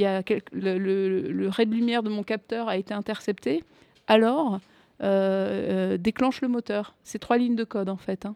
[0.52, 3.64] le, le- ray de lumière de mon capteur a été intercepté,
[4.06, 4.60] alors
[5.98, 6.94] déclenche le moteur.
[7.04, 8.26] C'est trois lignes de code en fait.
[8.26, 8.34] hein.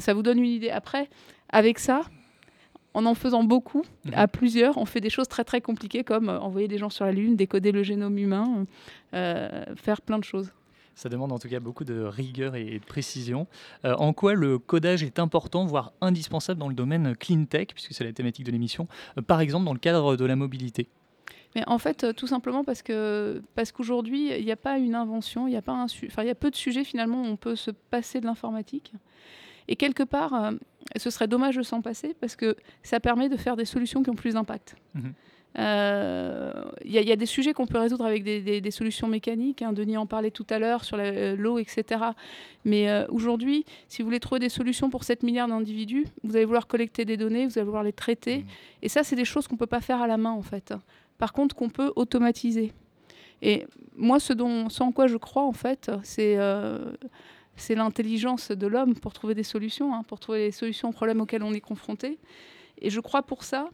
[0.00, 0.70] Ça vous donne une idée.
[0.70, 1.08] Après,
[1.50, 2.02] avec ça,
[2.94, 6.40] en en faisant beaucoup, à plusieurs, on fait des choses très très compliquées comme euh,
[6.40, 8.66] envoyer des gens sur la Lune, décoder le génome humain,
[9.14, 10.52] euh, faire plein de choses.
[10.98, 13.46] Ça demande en tout cas beaucoup de rigueur et de précision.
[13.84, 17.92] Euh, en quoi le codage est important, voire indispensable dans le domaine clean tech, puisque
[17.92, 20.88] c'est la thématique de l'émission, euh, par exemple dans le cadre de la mobilité?
[21.54, 25.46] Mais en fait, tout simplement parce que parce qu'aujourd'hui, il n'y a pas une invention,
[25.46, 27.36] il y a pas un, enfin, il y a peu de sujets finalement où on
[27.36, 28.92] peut se passer de l'informatique.
[29.68, 30.52] Et quelque part,
[30.96, 34.10] ce serait dommage de s'en passer parce que ça permet de faire des solutions qui
[34.10, 34.76] ont plus d'impact.
[34.94, 35.12] Mhm.
[35.58, 36.52] Euh,
[36.84, 38.70] Il y, a- il y a des sujets qu'on peut résoudre avec des, des- des
[38.70, 39.62] solutions mécaniques.
[39.62, 39.72] hein.
[39.72, 41.84] Denis en parlait tout à l'heure sur euh, l'eau, etc.
[42.64, 46.44] Mais euh, aujourd'hui, si vous voulez trouver des solutions pour 7 milliards d'individus, vous allez
[46.44, 48.44] vouloir collecter des données, vous allez vouloir les traiter.
[48.82, 50.72] Et ça, c'est des choses qu'on ne peut pas faire à la main, en fait.
[51.18, 52.72] Par contre, qu'on peut automatiser.
[53.42, 56.92] Et moi, ce, dont, ce en quoi je crois, en fait, c'est euh,
[57.58, 61.20] c'est l'intelligence de l'homme pour trouver des solutions, hein, pour trouver les solutions aux problèmes
[61.20, 62.18] auxquels on est confronté.
[62.80, 63.70] Et je crois pour ça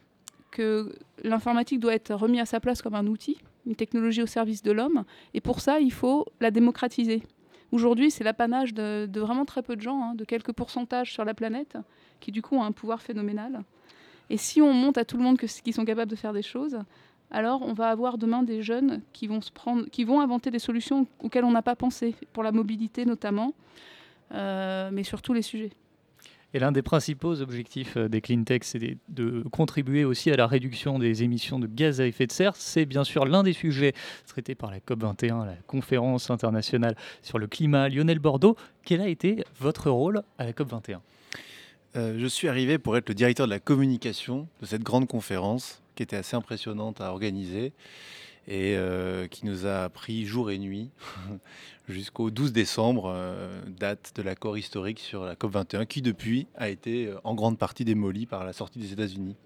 [0.51, 4.63] que l'informatique doit être remise à sa place comme un outil, une technologie au service
[4.63, 5.05] de l'homme.
[5.35, 7.23] Et pour ça, il faut la démocratiser.
[7.73, 11.35] Aujourd'hui, c'est l'apanage de, vraiment très peu de gens, hein, de quelques pourcentages sur la
[11.35, 11.77] planète,
[12.21, 13.65] qui du coup ont un pouvoir phénoménal.
[14.31, 16.43] Et si on monte à tout le monde que, qui sont capables de faire des
[16.43, 16.79] choses,
[17.31, 20.59] alors on va avoir demain des jeunes qui vont, se prendre, qui vont inventer des
[20.59, 23.55] solutions auxquelles on n'a pas pensé, pour la mobilité notamment,
[24.33, 25.71] euh, mais sur tous les sujets.
[26.55, 30.47] Et l'un des principaux objectifs euh, des clean tech, c'est de contribuer aussi à la
[30.47, 32.55] réduction des émissions de gaz à effet de serre.
[32.55, 33.93] C'est bien sûr l'un des sujets
[34.29, 37.89] traités par la COP21, la conférence internationale sur le climat.
[37.89, 41.01] Lionel Bordeaux, quel a été votre rôle à la COP21
[41.97, 45.83] Euh, je suis arrivé pour être le directeur de la communication de cette grande conférence
[45.95, 47.73] qui était assez impressionnante à organiser
[48.47, 50.91] et euh, qui nous a pris jour et nuit
[51.89, 57.07] jusqu'au 12 décembre, euh, date de l'accord historique sur la COP21 qui depuis a été
[57.07, 59.37] euh, en grande partie démoli par la sortie des États-Unis.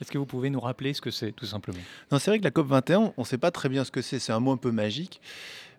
[0.00, 1.78] Est-ce que vous pouvez nous rappeler ce que c'est, tout simplement?
[2.12, 4.18] Non, c'est vrai que la COP21, on ne sait pas très bien ce que c'est.
[4.18, 5.22] C'est un mot un peu magique.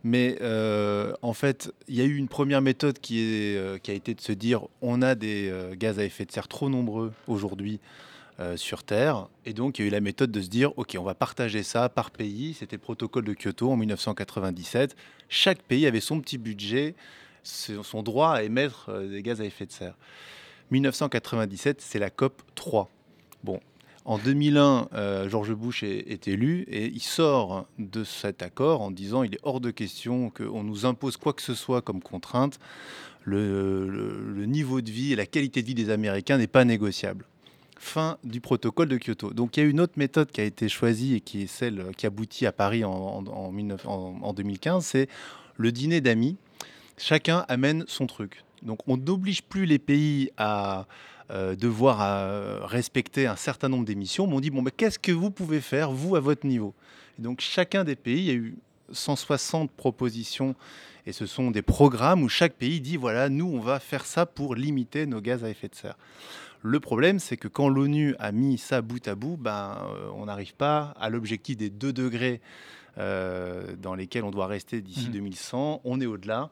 [0.03, 3.93] Mais euh, en fait, il y a eu une première méthode qui, est, qui a
[3.93, 7.79] été de se dire on a des gaz à effet de serre trop nombreux aujourd'hui
[8.55, 9.27] sur Terre.
[9.45, 11.63] Et donc, il y a eu la méthode de se dire ok, on va partager
[11.63, 12.53] ça par pays.
[12.53, 14.95] C'était le protocole de Kyoto en 1997.
[15.29, 16.95] Chaque pays avait son petit budget,
[17.43, 19.97] son droit à émettre euh, des gaz à effet de serre.
[20.71, 22.89] 1997, c'est la COP 3.
[23.43, 23.59] Bon,
[24.05, 29.23] en 2001, euh, George Bush est, élu et il sort de cet accord en disant
[29.23, 32.59] il est hors de question qu'on nous impose quoi que ce soit comme contrainte.
[33.23, 37.25] Le niveau de vie et la qualité de vie des Américains n'est pas négociable.
[37.79, 39.33] Fin du protocole de Kyoto.
[39.33, 41.85] Donc il y a une autre méthode qui a été choisie et qui est celle
[41.95, 45.07] qui aboutit à Paris en, en- en 19 en- en 2015, c'est
[45.57, 46.37] le dîner d'amis.
[46.97, 48.43] Chacun amène son truc.
[48.63, 50.87] Donc on n'oblige plus les pays à
[51.29, 55.29] euh, devoir euh, respecter un certain nombre d'émissions, mais on dit, bon, qu'est-ce que vous
[55.29, 56.73] pouvez faire, vous, à votre niveau?
[57.19, 58.55] Et donc, chacun des pays, il y a eu
[58.93, 60.55] 160 propositions,
[61.05, 64.25] et ce sont des programmes où chaque pays dit, voilà, nous, on va faire ça
[64.25, 65.97] pour limiter nos gaz à effet de serre.
[66.67, 70.25] Le problème, c'est que quand l'ONU a mis ça bout à bout, ben, euh, on
[70.25, 72.41] n'arrive pas à l'objectif des 2 degrés
[72.97, 75.11] euh, dans lesquels on doit rester d'ici Mhm.
[75.13, 75.79] 2100.
[75.85, 76.49] On est au-delà.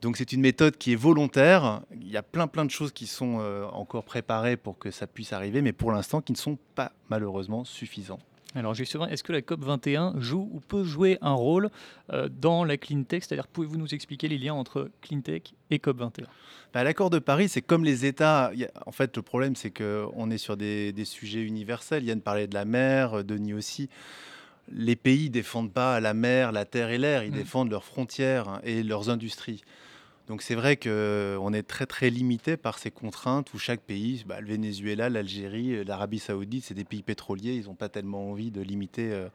[0.00, 1.82] Donc c'est une méthode qui est volontaire.
[2.00, 5.06] Il y a plein plein de choses qui sont euh, encore préparées pour que ça
[5.06, 8.20] puisse arriver, mais pour l'instant qui ne sont pas malheureusement suffisants.
[8.54, 11.70] Alors justement, est-ce que la COP21 joue ou peut jouer un rôle
[12.12, 13.24] euh, dans la clean tech?
[13.24, 16.24] C'est-à-dire, pouvez-vous nous expliquer les liens entre clean tech et COP21?
[16.72, 18.52] Bah, L'accord de Paris, c'est comme les États.
[18.86, 22.04] En fait, le problème, c'est qu'on est sur des, des sujets universels.
[22.04, 23.88] Yann parlait de la mer, euh, Denis aussi.
[24.72, 27.22] Les pays défendent pas la mer, la terre et l'air.
[27.24, 27.36] Ils Mhm.
[27.36, 29.62] défendent leurs frontières et leurs industries.
[30.26, 34.40] Donc c'est vrai qu'on est très très limité par ces contraintes où chaque pays, bah,
[34.40, 38.62] le Venezuela, l'Algérie, l'Arabie saoudite, c'est des pays pétroliers, ils n'ont pas tellement envie de
[38.62, 39.28] limiter euh,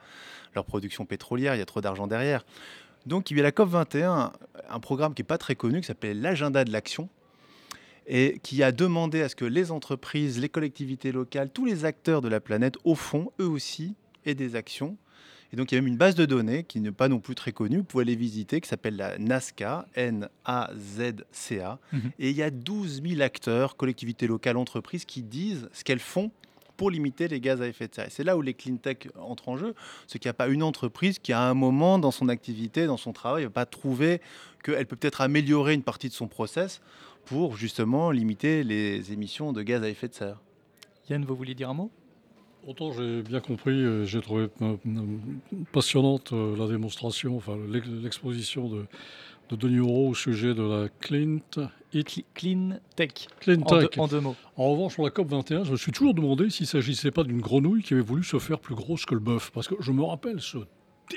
[0.56, 2.44] leur production pétrolière, il y a trop d'argent derrière.
[3.06, 4.32] Donc il y a la COP21,
[4.68, 7.08] un programme qui n'est pas très connu, qui s'appelle l'agenda de l'action,
[8.08, 12.22] et qui a demandé à ce que les entreprises, les collectivités locales, tous les acteurs
[12.22, 14.98] de la planète, au fond, eux aussi, aient des actions
[15.52, 17.34] et donc, il y a même une base de données qui n'est pas non plus
[17.34, 17.78] très connue.
[17.78, 21.80] Vous pouvez aller visiter, qui s'appelle la NASCA, N-A-Z-C-A.
[21.92, 22.12] Mhm.
[22.20, 26.32] Et il y a 12 000 acteurs, collectivités locales, entreprises, qui disent ce qu'elles font
[26.78, 28.08] pour limiter les gaz à effet de serre.
[28.10, 29.74] C'est là où les clean tech entrent en jeu.
[30.08, 32.96] C'est qu'il n'y a pas une entreprise qui, à un moment dans son activité, dans
[32.96, 34.22] son travail, ne va pas trouver
[34.64, 36.80] qu'elle peut peut-être améliorer une partie de son process
[37.26, 40.42] pour justement limiter les émissions de gaz à effet de serre.
[41.10, 41.92] Yann, vous vouliez dire un mot?
[42.68, 44.76] Autant j'ai bien compris, euh, j'ai trouvé euh,
[45.72, 48.86] passionnante euh, la démonstration, enfin l'exposition de,
[49.50, 51.40] de Denis Euro au sujet de la clean,
[52.34, 53.28] clean tech.
[53.40, 53.98] Clean tech.
[53.98, 54.36] En, deux, mots.
[54.58, 57.24] En revanche, sur la COP 21, je me suis toujours demandé s'il ne s'agissait pas
[57.24, 59.52] d'une grenouille qui avait voulu se faire plus grosse que le bœuf.
[59.54, 60.58] Parce que je me rappelle ce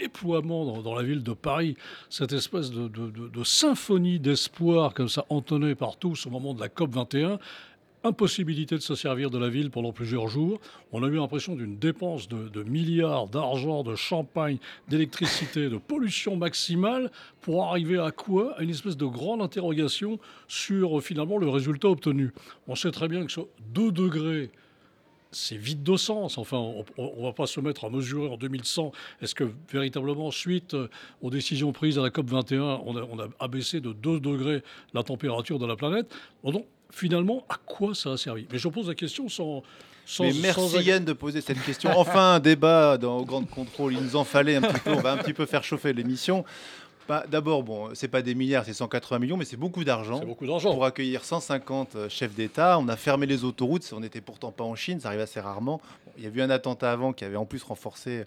[0.01, 1.77] déploiement dans, la ville de Paris,
[2.09, 6.71] cette espèce de, de symphonie d'espoir comme ça entonnée par tous au moment de la
[6.71, 7.39] COP 21
[8.05, 10.61] impossibilité de se servir de la ville pendant plusieurs jours.
[10.93, 17.11] On a eu l'impression d'une dépense de, milliards d'argent, de champagne, d'électricité, de pollution maximale
[17.41, 18.59] pour arriver à quoi?
[18.59, 22.33] À une espèce de grande interrogation sur finalement le résultat obtenu.
[22.69, 24.51] On sait très bien que sur 2 degrés,
[25.31, 26.37] c'est vide de sens.
[26.39, 28.93] Enfin, on ne va pas se mettre à mesurer en 2100.
[29.23, 30.77] Est-ce que véritablement, suite
[31.23, 34.63] aux décisions prises à la COP 21, on a, on a abaissé de 2 degrés
[34.93, 36.15] la température de la planète?
[36.93, 38.47] Finalement, à quoi ça a servi?
[38.53, 39.63] Mais je pose la question sans.
[40.07, 41.91] sans Mais merci Yann de poser cette question.
[41.97, 43.95] Enfin, un débat dans Grand Contrôle.
[43.95, 44.93] Il nous en fallait un petit peu.
[44.93, 46.45] On va un petit peu faire chauffer l'émission.
[47.09, 50.21] Bah, D'abord, bon, c'est pas des milliards, c'est 180 millions, mais c'est beaucoup d'argent.
[50.21, 50.73] beaucoup d'argent.
[50.73, 53.93] Pour accueillir 150 euh, chefs d'État, on a fermé les autoroutes.
[53.93, 55.81] On n'était pourtant pas en Chine, ça arrive assez rarement.
[56.17, 58.25] il y a eu un attentat avant qui avait en plus renforcé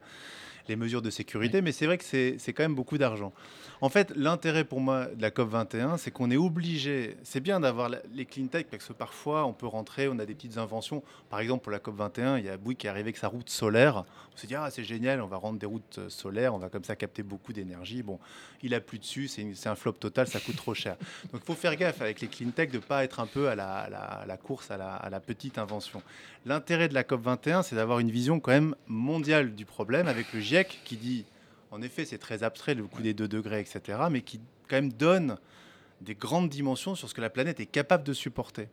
[0.67, 3.33] les mesures de sécurité, mais c'est vrai que c'est quand même beaucoup d'argent.
[3.81, 7.17] En fait, l'intérêt pour moi de la COP 21, c'est qu'on est obligé.
[7.23, 10.33] C'est bien d'avoir les clean tech parce que parfois on peut rentrer, on a des
[10.33, 11.03] petites inventions.
[11.29, 13.27] Par exemple, pour la COP 21, il y a Bouygues qui est arrivé avec sa
[13.27, 14.05] route solaire.
[14.33, 16.69] On s'est dit ah c'est génial, on va rendre des routes euh, solaires, on va
[16.69, 18.01] comme ça capter beaucoup d'énergie.
[18.01, 18.19] Bon,
[18.65, 20.97] il a plus dessus, c'est un flop total, ça coûte trop cher.
[21.31, 23.55] Donc il faut faire gaffe avec les clean tech de pas être un peu à
[23.55, 26.01] la, course à la, petite invention.
[26.45, 30.33] L'intérêt de la COP 21, c'est d'avoir une vision quand même mondiale du problème avec
[30.33, 31.25] le GIEC qui dit
[31.71, 34.93] en effet, c'est très abstrait, le coup des 2 degrés, etc., mais qui quand même
[34.93, 35.37] donne
[36.01, 38.67] des grandes dimensions sur ce que la planète est capable de supporter.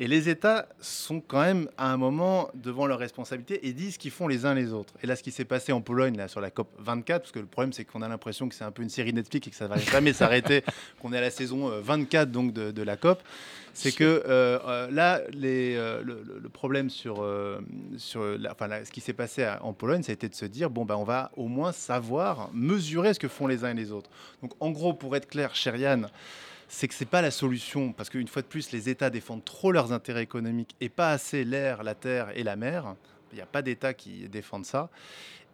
[0.00, 3.98] Et les États sont quand même à un moment devant leurs responsabilités et disent ce
[3.98, 4.94] qu'ils font les uns les autres.
[5.02, 7.38] Et là, ce qui s'est passé en Pologne là, sur la COP 24, parce que
[7.38, 9.56] le problème c'est qu'on a l'impression que c'est un peu une série Netflix et que
[9.56, 10.64] ça va jamais s'arrêter,
[11.00, 13.22] qu'on est à la saison 24 euh, donc de, la COP,
[13.72, 17.26] c'est que euh, euh, là, les, le, problème sur,
[17.96, 20.84] sur enfin, ce qui s'est passé en Pologne, ça a été de se dire bon,
[20.84, 24.10] ben, on va au moins savoir mesurer ce que font les uns et les autres.
[24.42, 26.08] Donc en gros, pour être clair, Yann,
[26.68, 29.44] c'est que ce n'est pas la solution, parce qu'une fois de plus, les États défendent
[29.44, 32.94] trop leurs intérêts économiques et pas assez l'air, la terre et la mer.
[33.32, 34.90] Il n'y a pas d'État qui défendent ça.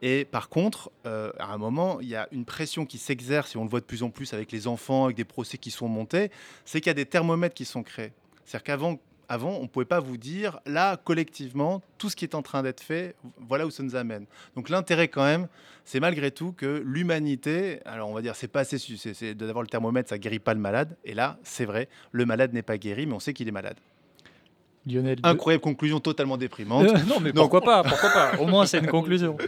[0.02, 3.58] Et par contre, euh, à un moment, il y a une pression qui s'exerce, et
[3.58, 5.88] on le voit de plus en plus avec les enfants, avec des procès qui sont
[5.88, 6.30] montés,
[6.64, 8.12] c'est qu'il y a des thermomètres qui sont créés.
[8.44, 8.98] C'est-à-dire qu'avant
[9.30, 12.64] avant, on ne pouvait pas vous dire, là, collectivement, tout ce qui est en train
[12.64, 13.14] d'être fait,
[13.48, 14.26] voilà où ça nous amène.
[14.56, 15.46] Donc l'intérêt quand même,
[15.84, 19.68] c'est malgré tout que l'humanité, alors on va dire, c'est pas assez, c'est d'avoir le
[19.68, 20.96] thermomètre, ça guérit pas le malade.
[21.04, 23.76] Et là, c'est vrai, le malade n'est pas guéri, mais on sait qu'il est malade.
[24.84, 25.20] Lionel.
[25.22, 26.86] Incroyable conclusion totalement déprimante.
[26.86, 29.38] Euh, non, mais pourquoi pas Pourquoi pas Au moins, c'est une conclusion.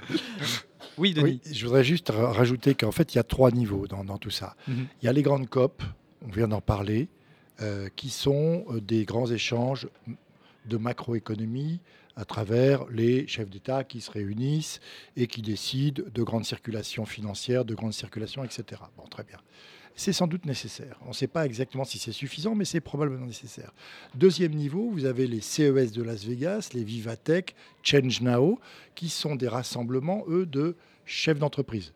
[0.99, 1.41] Oui, Denis.
[1.43, 4.57] Oui, je voudrais juste rajouter qu'en fait, il y a trois niveaux dans, tout ça.
[4.69, 4.87] Mhm.
[5.01, 5.83] Il y a les grandes COP,
[6.21, 7.09] on vient d'en parler.
[7.63, 9.89] Euh, qui sont euh, des grands échanges
[10.67, 11.81] de macroéconomie
[12.17, 14.81] à travers les chefs d'État qui se réunissent
[15.17, 18.83] et qui décident de grandes circulations financières, de grandes circulations, etc.
[18.97, 19.39] Bon, très bien.
[19.95, 20.99] C'est sans doute nécessaire.
[21.05, 23.73] On ne sait pas exactement si c'est suffisant, mais c'est probablement nécessaire.
[24.17, 28.59] Deuxième niveau, vous avez les CES de Las Vegas, les Vivatech, Change Now,
[28.97, 31.93] qui sont des rassemblements, eux, de chefs d'entreprise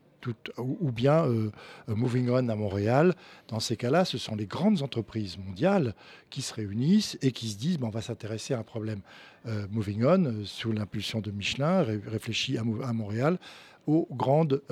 [0.59, 1.51] ou, bien euh,
[1.89, 3.15] euh, Moving On à Montréal.
[3.49, 5.95] Dans ces cas-là, ce sont les grandes entreprises mondiales
[6.31, 9.01] qui se réunissent et qui se disent on va s'intéresser à un problème.
[9.47, 13.39] Euh, Moving On, sous l'impulsion de Michelin, réfléchit à, Montréal
[13.87, 14.63] aux grandes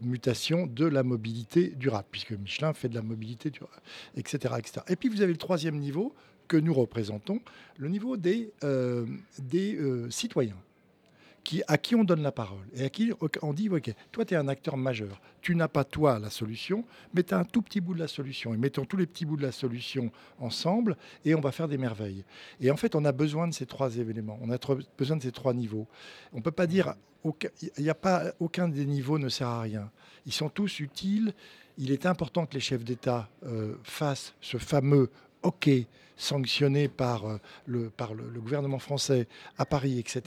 [0.00, 3.82] mutations de la mobilité durable, puisque Michelin fait de la mobilité durable,
[4.16, 4.54] etc..
[4.86, 6.14] Et puis vous avez le troisième niveau
[6.46, 7.40] que nous représentons,
[7.78, 8.52] le niveau des
[10.10, 10.54] citoyens
[11.44, 14.34] qui, à qui on donne la parole et à qui on dit, OK, toi, tu
[14.34, 15.20] es un acteur majeur.
[15.40, 18.08] Tu n'as pas, toi, la solution, mais tu as un tout petit bout de la
[18.08, 18.54] solution.
[18.54, 21.78] Et mettons tous les petits bouts de la solution ensemble et on va faire des
[21.78, 22.24] merveilles.
[22.60, 24.38] Et en fait, on a besoin de ces trois éléments.
[24.40, 24.58] On a
[24.96, 25.86] besoin de ces trois niveaux.
[26.32, 29.90] On ne peut pas dire, aucun des niveaux ne sert à rien.
[30.26, 31.34] Ils sont tous utiles.
[31.78, 35.10] Il est important que les chefs d'État euh, fassent ce fameux
[35.42, 35.70] OK
[36.22, 37.90] sanctionné par, euh, le,
[38.40, 39.26] gouvernement français
[39.58, 40.22] à Paris, etc.,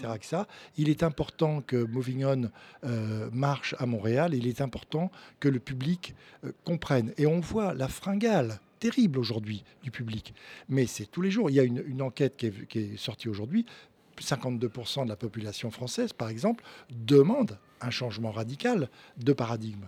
[0.78, 2.52] il est important que Moving On
[2.84, 4.34] euh, marche à Montréal.
[4.34, 7.14] il est important que le public euh, comprenne.
[7.18, 10.34] Et on voit la fringale terrible aujourd'hui du public.
[10.68, 11.50] Mais c'est tous les jours.
[11.50, 13.66] Il y a une, enquête qui est sortie aujourd'hui.
[14.20, 19.86] 52% de la population française, par exemple, demande un changement radical de paradigme.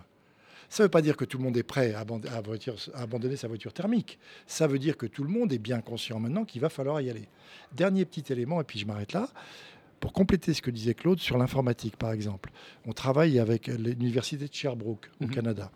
[0.68, 3.72] Ça ne veut pas dire que tout le monde est prêt à, abandonner sa voiture
[3.72, 4.18] thermique.
[4.46, 7.08] Ça veut dire que tout le monde est bien conscient maintenant qu'il va falloir y
[7.08, 7.28] aller.
[7.72, 9.28] Dernier petit élément, et puis je m'arrête là.
[10.00, 12.50] Pour compléter ce que disait Claude sur l'informatique, par exemple,
[12.86, 15.30] on travaille avec l'université de Sherbrooke au mhm.
[15.30, 15.70] Canada.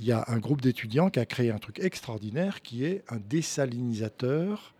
[0.00, 3.18] Il y a un groupe d'étudiants qui a créé un truc extraordinaire qui est un
[3.18, 4.74] désalinisateur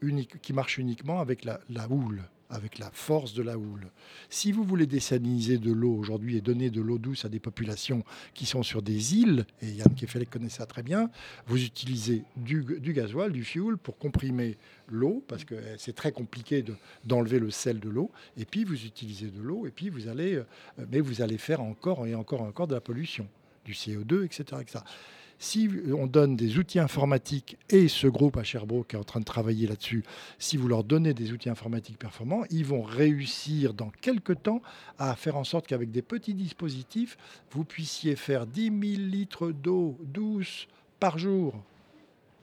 [0.00, 3.90] unique, qui marche uniquement avec la houle avec la force de la houle.
[4.28, 8.04] Si vous voulez désaliniser de l'eau aujourd'hui et donner de l'eau douce à des populations
[8.34, 11.10] qui sont sur des îles, et Yann Kefelec connaît ça très bien,
[11.46, 14.56] vous utilisez du, gasoil, du fuel pour comprimer
[14.88, 16.64] l'eau, parce que c'est très compliqué
[17.04, 20.34] d'enlever le sel de l'eau, et puis vous utilisez de l'eau, et puis vous allez,
[20.34, 20.44] euh,
[20.90, 23.28] mais vous allez faire encore et encore et encore de la pollution,
[23.64, 24.44] du CO2, etc.
[24.60, 24.80] etc
[25.40, 29.24] si on donne des outils informatiques, et ce groupe à Sherbrooke est en train de
[29.24, 30.04] travailler là-dessus,
[30.38, 34.60] si vous leur donnez des outils informatiques performants, ils vont réussir dans quelques temps
[34.98, 37.16] à faire en sorte qu'avec des petits dispositifs,
[37.52, 38.72] vous puissiez faire 10 000
[39.08, 40.68] litres d'eau douce
[41.00, 41.54] par jour.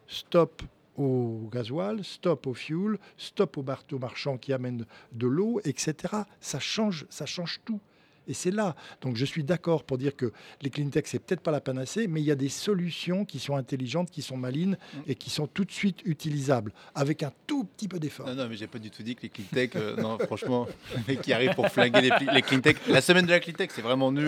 [0.07, 0.63] Stop
[0.97, 5.95] au gasoil, stop au fuel, stop aux bateaux marchands qui amènent de l'eau, etc.
[6.41, 7.79] Ça change, ça change tout.
[8.27, 8.75] Et c'est là.
[9.01, 12.07] Donc je suis d'accord pour dire que les clean tech, c'est peut-être pas la panacée,
[12.07, 14.99] mais il y a des solutions qui sont intelligentes, qui sont malines mm.
[15.07, 18.27] et qui sont tout de suite utilisables, avec un tout petit peu d'effort.
[18.27, 20.67] Non, non, mais j'ai pas du tout dit que les clean tech, euh, non, franchement,
[21.21, 22.77] qui arrivent pour flinguer les, les, clean tech.
[22.87, 24.27] La semaine de la clean tech, c'est vraiment nul.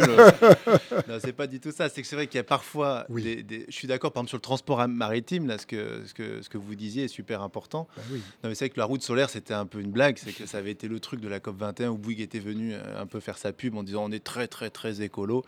[1.08, 1.90] non, c'est pas du tout ça.
[1.90, 3.06] C'est que c'est vrai qu'il y a parfois.
[3.10, 6.42] Des, je suis d'accord, par exemple, sur le transport maritime, là, ce que, ce que,
[6.42, 7.88] ce que vous disiez est super important.
[7.96, 8.22] Bah oui.
[8.44, 10.18] Non, mais c'est vrai que la route solaire, c'était un peu une blague.
[10.18, 12.74] C'est que ça avait été le truc de la COP 21 où Bouygues était venu
[12.74, 15.46] euh, un peu faire sa pub en on est très très très écolo.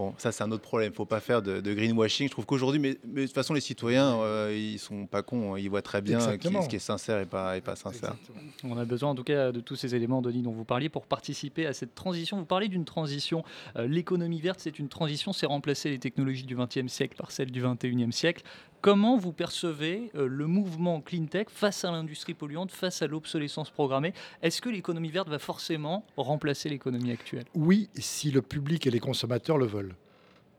[0.00, 0.92] Bon, ça c'est un autre problème.
[0.94, 2.26] Il faut pas faire de, greenwashing.
[2.28, 5.52] Je trouve qu'aujourd'hui, mais, de toute façon, les citoyens, euh, ils sont pas cons.
[5.52, 5.58] Hein.
[5.58, 8.16] Ils voient très bien ce qui est sincère et pas, et pas sincère.
[8.64, 11.04] On a besoin en tout cas de tous ces éléments, Denis, dont vous parliez, pour
[11.04, 12.38] participer à cette transition.
[12.38, 13.44] Vous parlez d'une transition.
[13.76, 15.34] Euh, l'économie verte, c'est une transition.
[15.34, 18.42] C'est remplacer les technologies du XXe siècle par celles du XXIe siècle.
[18.80, 23.68] Comment vous percevez euh, le mouvement clean tech face à l'industrie polluante, face à l'obsolescence
[23.68, 24.14] programmée?
[24.40, 27.44] Est-ce que l'économie verte va forcément remplacer l'économie actuelle?
[27.54, 29.89] Oui, si le public et les consommateurs le veulent.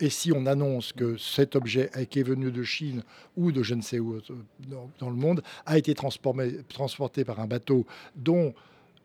[0.01, 3.03] Et si on annonce que cet objet qui est venu de Chine
[3.37, 4.19] ou de je ne sais où
[4.99, 7.85] dans, le monde a été transporté par un bateau
[8.15, 8.53] dont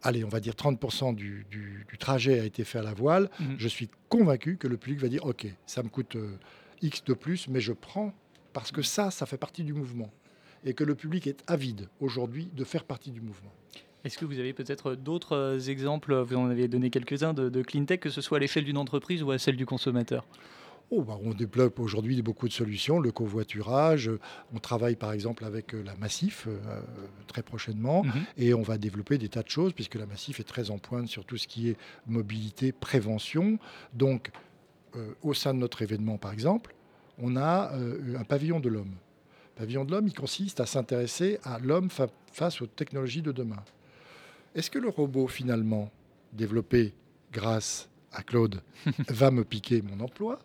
[0.02, 1.46] allez, on va dire 30% du,
[1.98, 3.56] trajet a été fait à la voile, mhm.
[3.58, 6.38] je suis convaincu que le public va dire, OK, ça me coûte euh,
[6.82, 8.12] X de plus, mais je prends
[8.52, 10.10] parce que ça, ça fait partie du mouvement.
[10.64, 13.52] Et que le public est avide aujourd'hui de faire partie du mouvement.
[14.04, 17.62] Est-ce que vous avez peut-être d'autres euh, exemples, vous en avez donné quelques-uns, de, de
[17.62, 20.24] clean tech, que ce soit à l'échelle d'une entreprise ou à celle du consommateur?
[20.90, 24.10] Oh, bah, on développe aujourd'hui beaucoup de solutions, le covoiturage.
[24.54, 26.80] On travaille par exemple avec euh, la Massif euh,
[27.26, 28.12] très prochainement mhm.
[28.36, 31.08] et on va développer des tas de choses puisque la Massif est très en pointe
[31.08, 33.58] sur tout ce qui est mobilité, prévention.
[33.94, 34.30] Donc,
[35.20, 36.74] au sein de notre événement par exemple,
[37.18, 38.94] on a euh, un pavillon de l'homme.
[39.54, 41.88] Le pavillon de l'homme, il consiste à s'intéresser à l'homme
[42.32, 43.62] face aux technologies de demain.
[44.54, 45.90] Est-ce que le robot, finalement,
[46.32, 46.94] développé
[47.32, 48.62] grâce à Claude,
[49.08, 50.40] va me piquer mon emploi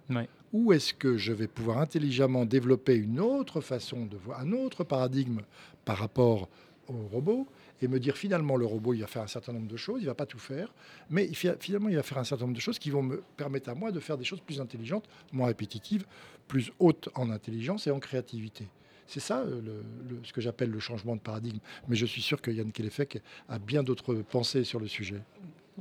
[0.54, 4.84] Ou est-ce que je vais pouvoir intelligemment développer une autre façon de voir, un autre
[4.84, 5.42] paradigme
[5.86, 6.50] par rapport
[6.90, 7.48] au robot
[7.82, 10.06] et me dire finalement le robot il va faire un certain nombre de choses, il
[10.06, 10.74] va pas tout faire,
[11.10, 11.30] mais
[11.60, 13.92] finalement il va faire un certain nombre de choses qui vont me permettre à moi
[13.92, 16.06] de faire des choses plus intelligentes, moins répétitives,
[16.48, 18.68] plus hautes en intelligence et en créativité.
[19.08, 19.82] C'est ça euh,
[20.24, 21.60] ce que j'appelle le changement de paradigme.
[21.90, 25.22] Mais je suis sûr que Yann Kelefek a bien d'autres pensées sur le sujet.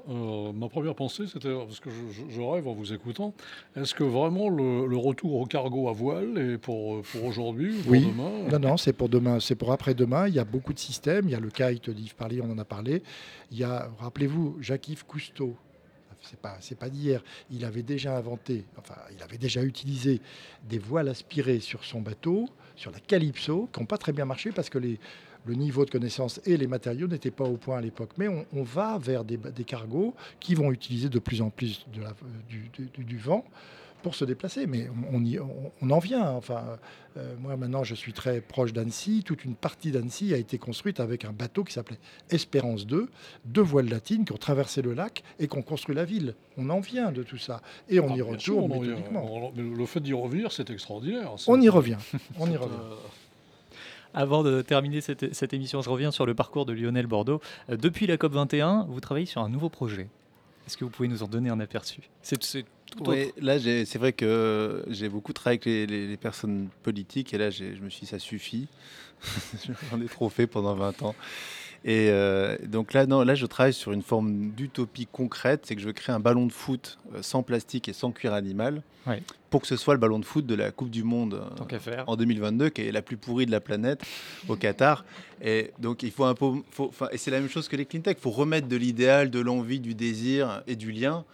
[0.09, 1.91] Euh, ma première pensée, c'était, parce que
[2.31, 3.35] je, rêve en vous écoutant,
[3.77, 7.93] est-ce que vraiment le, retour au cargo à voile est pour, pour aujourd'hui ou pour
[7.93, 8.07] oui.
[8.07, 8.31] demain?
[8.51, 10.29] Non, non, c'est pour demain, c'est pour après-demain.
[10.29, 11.29] Il y a beaucoup de systèmes.
[11.29, 13.03] Il y a le kite d'Yves Parly, on en a parlé.
[13.51, 15.57] Il y a, rappelez-vous, Jacques-Yves Cousteau,
[16.23, 17.23] c'est pas, c'est pas d'hier.
[17.51, 20.21] Il avait déjà inventé, enfin, il avait déjà utilisé
[20.69, 24.53] des voiles aspirées sur son bateau, sur la Calypso, qui n'ont pas très bien marché
[24.53, 24.99] parce que les,
[25.47, 28.11] le niveau de connaissance et les matériaux n'étaient pas au point à l'époque.
[28.19, 31.87] Mais on, on va vers des, des cargos qui vont utiliser de plus en plus
[31.95, 32.15] de la-
[32.49, 33.45] du, du- du vent
[34.03, 34.67] pour se déplacer.
[34.67, 36.31] Mais on, y- on- on en vient.
[36.31, 36.79] Enfin,
[37.17, 39.23] euh, moi, maintenant, je suis très proche d'Annecy.
[39.25, 41.99] Toute une partie d'Annecy a été construite avec un bateau qui s'appelait
[42.31, 43.09] Espérance 2,
[43.45, 46.35] deux voiles latines qui ont traversé le lac et qui ont construit la ville.
[46.57, 47.61] On en vient de tout ça.
[47.89, 51.33] Et on Ah, y sûr, retourne on mais le fait d'y revenir, c'est extraordinaire.
[51.47, 51.99] On y revient.
[52.39, 52.75] On y revient.
[54.15, 57.41] Avant de terminer cette, cette émission, je reviens sur le parcours de Lionel Bordeaux.
[57.71, 60.09] Euh, depuis la COP21, vous travaillez sur un nouveau projet.
[60.67, 62.01] Est-ce que vous pouvez nous en donner un aperçu?
[62.23, 62.65] C'est.
[63.07, 67.39] Oui, là, c'est vrai que j'ai beaucoup travaillé avec les, les- les personnes politiques et
[67.39, 68.67] là, je me suis dit, ça suffit.
[69.91, 71.15] J'en ai trop fait pendant 20 ans.
[71.85, 75.81] Et euh, donc là, non, là, je travaille sur une forme d'utopie concrète, c'est que
[75.81, 79.23] je veux créer un ballon de foot euh, sans plastique et sans cuir animal Ouais.
[79.49, 81.41] pour que ce soit le ballon de foot de la Coupe du Monde
[81.73, 82.05] euh, faire.
[82.07, 84.03] en 2022, qui est la plus pourrie de la planète
[84.47, 85.07] au Qatar.
[85.43, 86.53] Et donc, il faut un peu.
[86.71, 88.17] faut- enfin, et c'est la même chose que les clean tech.
[88.19, 91.25] Il faut remettre de l'idéal, de l'envie, du désir et du lien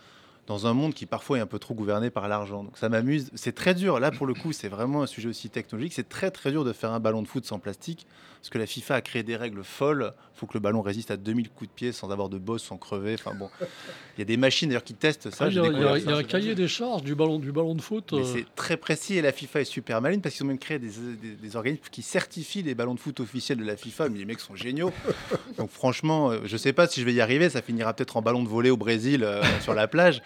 [0.46, 2.62] dans un monde qui parfois est un peu trop gouverné par l'argent.
[2.62, 3.32] Donc, ça m'amuse.
[3.34, 3.98] C'est très dur.
[3.98, 5.92] Là, pour le coup, c'est vraiment un sujet aussi technologique.
[5.92, 8.06] C'est très, très dur de faire un ballon de foot sans plastique.
[8.46, 10.12] Parce que la FIFA a créé des règles folles.
[10.36, 12.62] Il faut que le ballon résiste à 2000 coups de pied sans avoir de bosse,
[12.62, 13.14] sans crever.
[13.14, 15.46] Enfin bon, il y a des machines d'ailleurs qui testent ça.
[15.46, 16.14] ah, il y j'ai a, il y a- y ça.
[16.14, 18.12] un cahier des charges du ballon, du ballon de foot.
[18.12, 20.78] Euh, c'est très précis et la FIFA est super maline parce qu'ils ont même créé
[20.78, 20.90] des,
[21.20, 24.10] des- des organismes qui certifient les ballons de foot officiels de la FIFA.
[24.10, 24.92] Mais les mecs sont géniaux.
[25.58, 27.50] Donc franchement, euh, je sais pas si je vais y arriver.
[27.50, 30.22] Ça finira peut-être en ballon de volée au Brésil euh, sur la plage.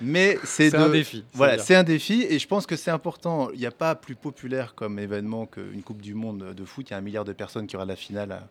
[0.00, 1.24] Mais c'est de- un défi.
[1.32, 3.48] Voilà, c'est un défi et je pense que c'est important.
[3.54, 6.90] Il n'y a pas plus populaire comme événement qu'une Coupe du Monde de foot.
[6.90, 8.48] Il y a un milliard de personnes qui aura la finale à-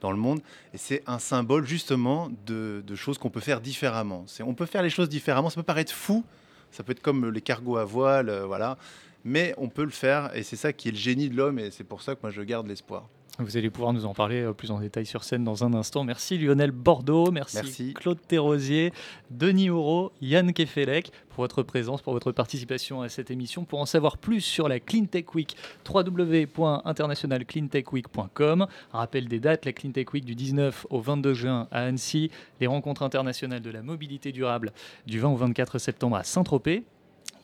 [0.00, 0.40] dans le monde
[0.74, 4.26] et c'est un symbole justement de, de choses qu'on peut faire différemment.
[4.40, 5.48] On peut faire les choses différemment.
[5.50, 6.24] Ça peut paraître fou,
[6.72, 8.76] ça peut être comme les cargos à voile, euh, voilà.
[9.24, 11.70] Mais on peut le faire et c'est ça qui est le génie de l'homme et
[11.70, 13.08] c'est pour ça que moi je garde l'espoir.
[13.40, 16.04] Vous allez pouvoir nous en parler euh, plus en détail sur scène dans un instant.
[16.04, 17.92] Merci Lionel Bordeaux, merci, Merci.
[17.94, 18.92] Claude Thérosier,
[19.28, 23.64] Denis Auro, Yann Kefelec pour votre présence, pour votre participation à cette émission.
[23.64, 25.56] Pour en savoir plus sur la Clean Tech Week,
[25.92, 28.68] www.internationalcleantechweek.com.
[28.92, 32.68] Rappel des dates, la Clean Tech Week du 19 au 22 juin à Annecy, les
[32.68, 34.70] rencontres internationales de la mobilité durable
[35.08, 36.84] du 20 au 24 septembre à Saint-Tropez.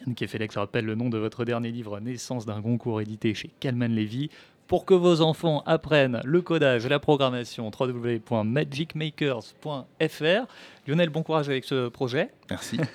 [0.00, 3.88] Yann Kefelec, rappelle le nom de votre dernier livre, Naissance d'un Goncourt, édité chez Calman
[3.88, 4.30] Levy.
[4.70, 10.46] Pour que vos enfants apprennent le codage, la programmation, www.magicmakers.fr.
[10.86, 12.30] Lionel, bon courage avec ce projet.
[12.48, 12.78] Merci.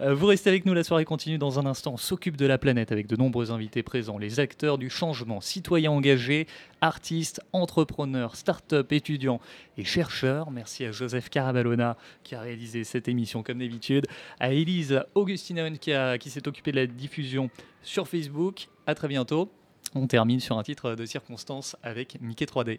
[0.00, 1.92] Euh, Vous restez avec nous, la soirée continue dans un instant.
[1.94, 5.90] On s'occupe de la planète avec de nombreux invités présents, les acteurs du changement, citoyens
[5.90, 6.46] engagés,
[6.80, 9.40] artistes, entrepreneurs, start-up, étudiants
[9.76, 10.50] et chercheurs.
[10.50, 14.06] Merci à Joseph Carabalona qui a réalisé cette émission comme d'habitude,
[14.38, 17.50] à Élise Augustinaon qui, a- qui s'est occupée de la diffusion
[17.82, 18.68] sur Facebook.
[18.86, 19.50] À très bientôt.
[19.94, 22.78] On termine sur un titre de circonstance avec Mickey 3D.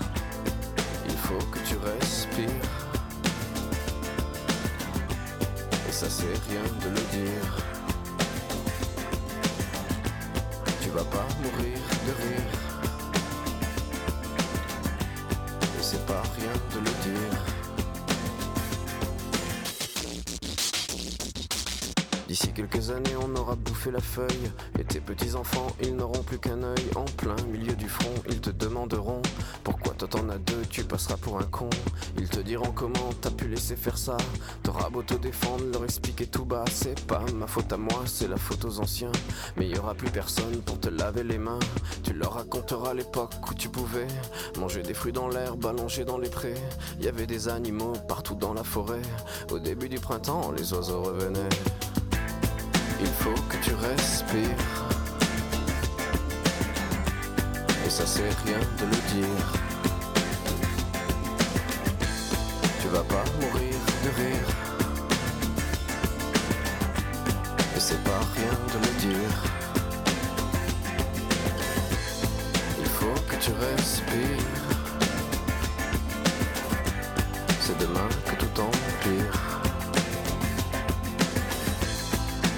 [1.31, 2.49] Faut que tu respires.
[5.87, 7.57] Et ça c'est rien de le dire.
[10.81, 12.51] Tu vas pas mourir de rire.
[15.79, 17.51] Et c'est pas rien de le dire.
[22.27, 24.51] D'ici quelques années, on aura bouffé la feuille.
[24.79, 26.85] Et tes petits-enfants, ils n'auront plus qu'un œil.
[26.95, 29.21] En plein milieu du front, ils te demanderont
[29.63, 31.69] Pourquoi toi t'en as deux, tu passeras pour un con.
[32.17, 34.17] Ils te diront comment t'as pu laisser faire ça.
[34.63, 36.65] T'auras beau te défendre, leur expliquer tout bas.
[36.71, 39.11] C'est pas ma faute à moi, c'est la faute aux anciens.
[39.57, 41.59] Mais y aura plus personne pour te laver les mains.
[42.01, 44.07] Tu leur raconteras l'époque où tu pouvais
[44.57, 46.57] manger des fruits dans l'herbe, allonger dans les prés.
[46.99, 49.03] Y avait des animaux partout dans la forêt.
[49.51, 51.49] Au début du printemps, les oiseaux revenaient.
[53.01, 54.41] Il faut que tu respires.
[57.85, 59.70] Et ça c'est rien de le dire.
[62.91, 64.49] Vas pas mourir de rire.
[67.75, 69.35] Et c'est pas rien de le dire.
[72.79, 74.67] Il faut que tu respires.
[77.61, 79.39] C'est demain que tout empire.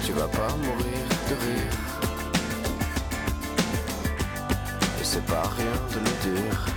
[0.04, 1.78] Tu vas pas mourir de rire.
[5.00, 6.73] Et c'est pas rien de le dire.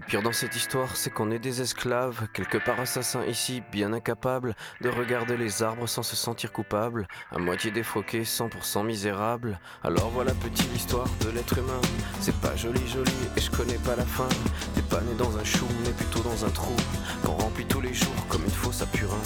[0.00, 3.92] Le pire dans cette histoire, c'est qu'on est des esclaves, quelque part assassins ici, bien
[3.92, 9.60] incapables de regarder les arbres sans se sentir coupables, à moitié défroqués, 100% misérables.
[9.84, 11.82] Alors voilà petite l'histoire de l'être humain.
[12.18, 14.28] C'est pas joli joli et je connais pas la fin.
[14.74, 16.74] T'es pas né dans un chou, mais plutôt dans un trou,
[17.22, 19.20] qu'on remplit tous les jours comme une fosse à purin.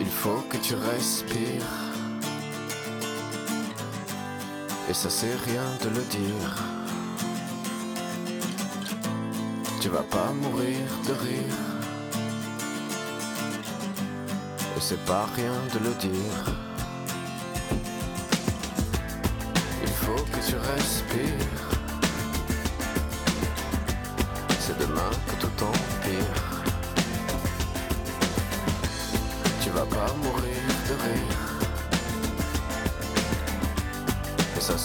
[0.00, 1.97] Il faut que tu respires.
[4.90, 6.54] Et ça c'est rien de le dire.
[9.82, 11.58] Tu vas pas mourir de rire.
[14.76, 16.44] Et c'est pas rien de le dire.
[19.82, 21.47] Il faut que tu respires.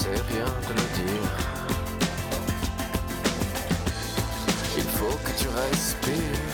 [0.04, 1.32] C'est rien de le dire.
[4.76, 6.53] Il faut que tu respires.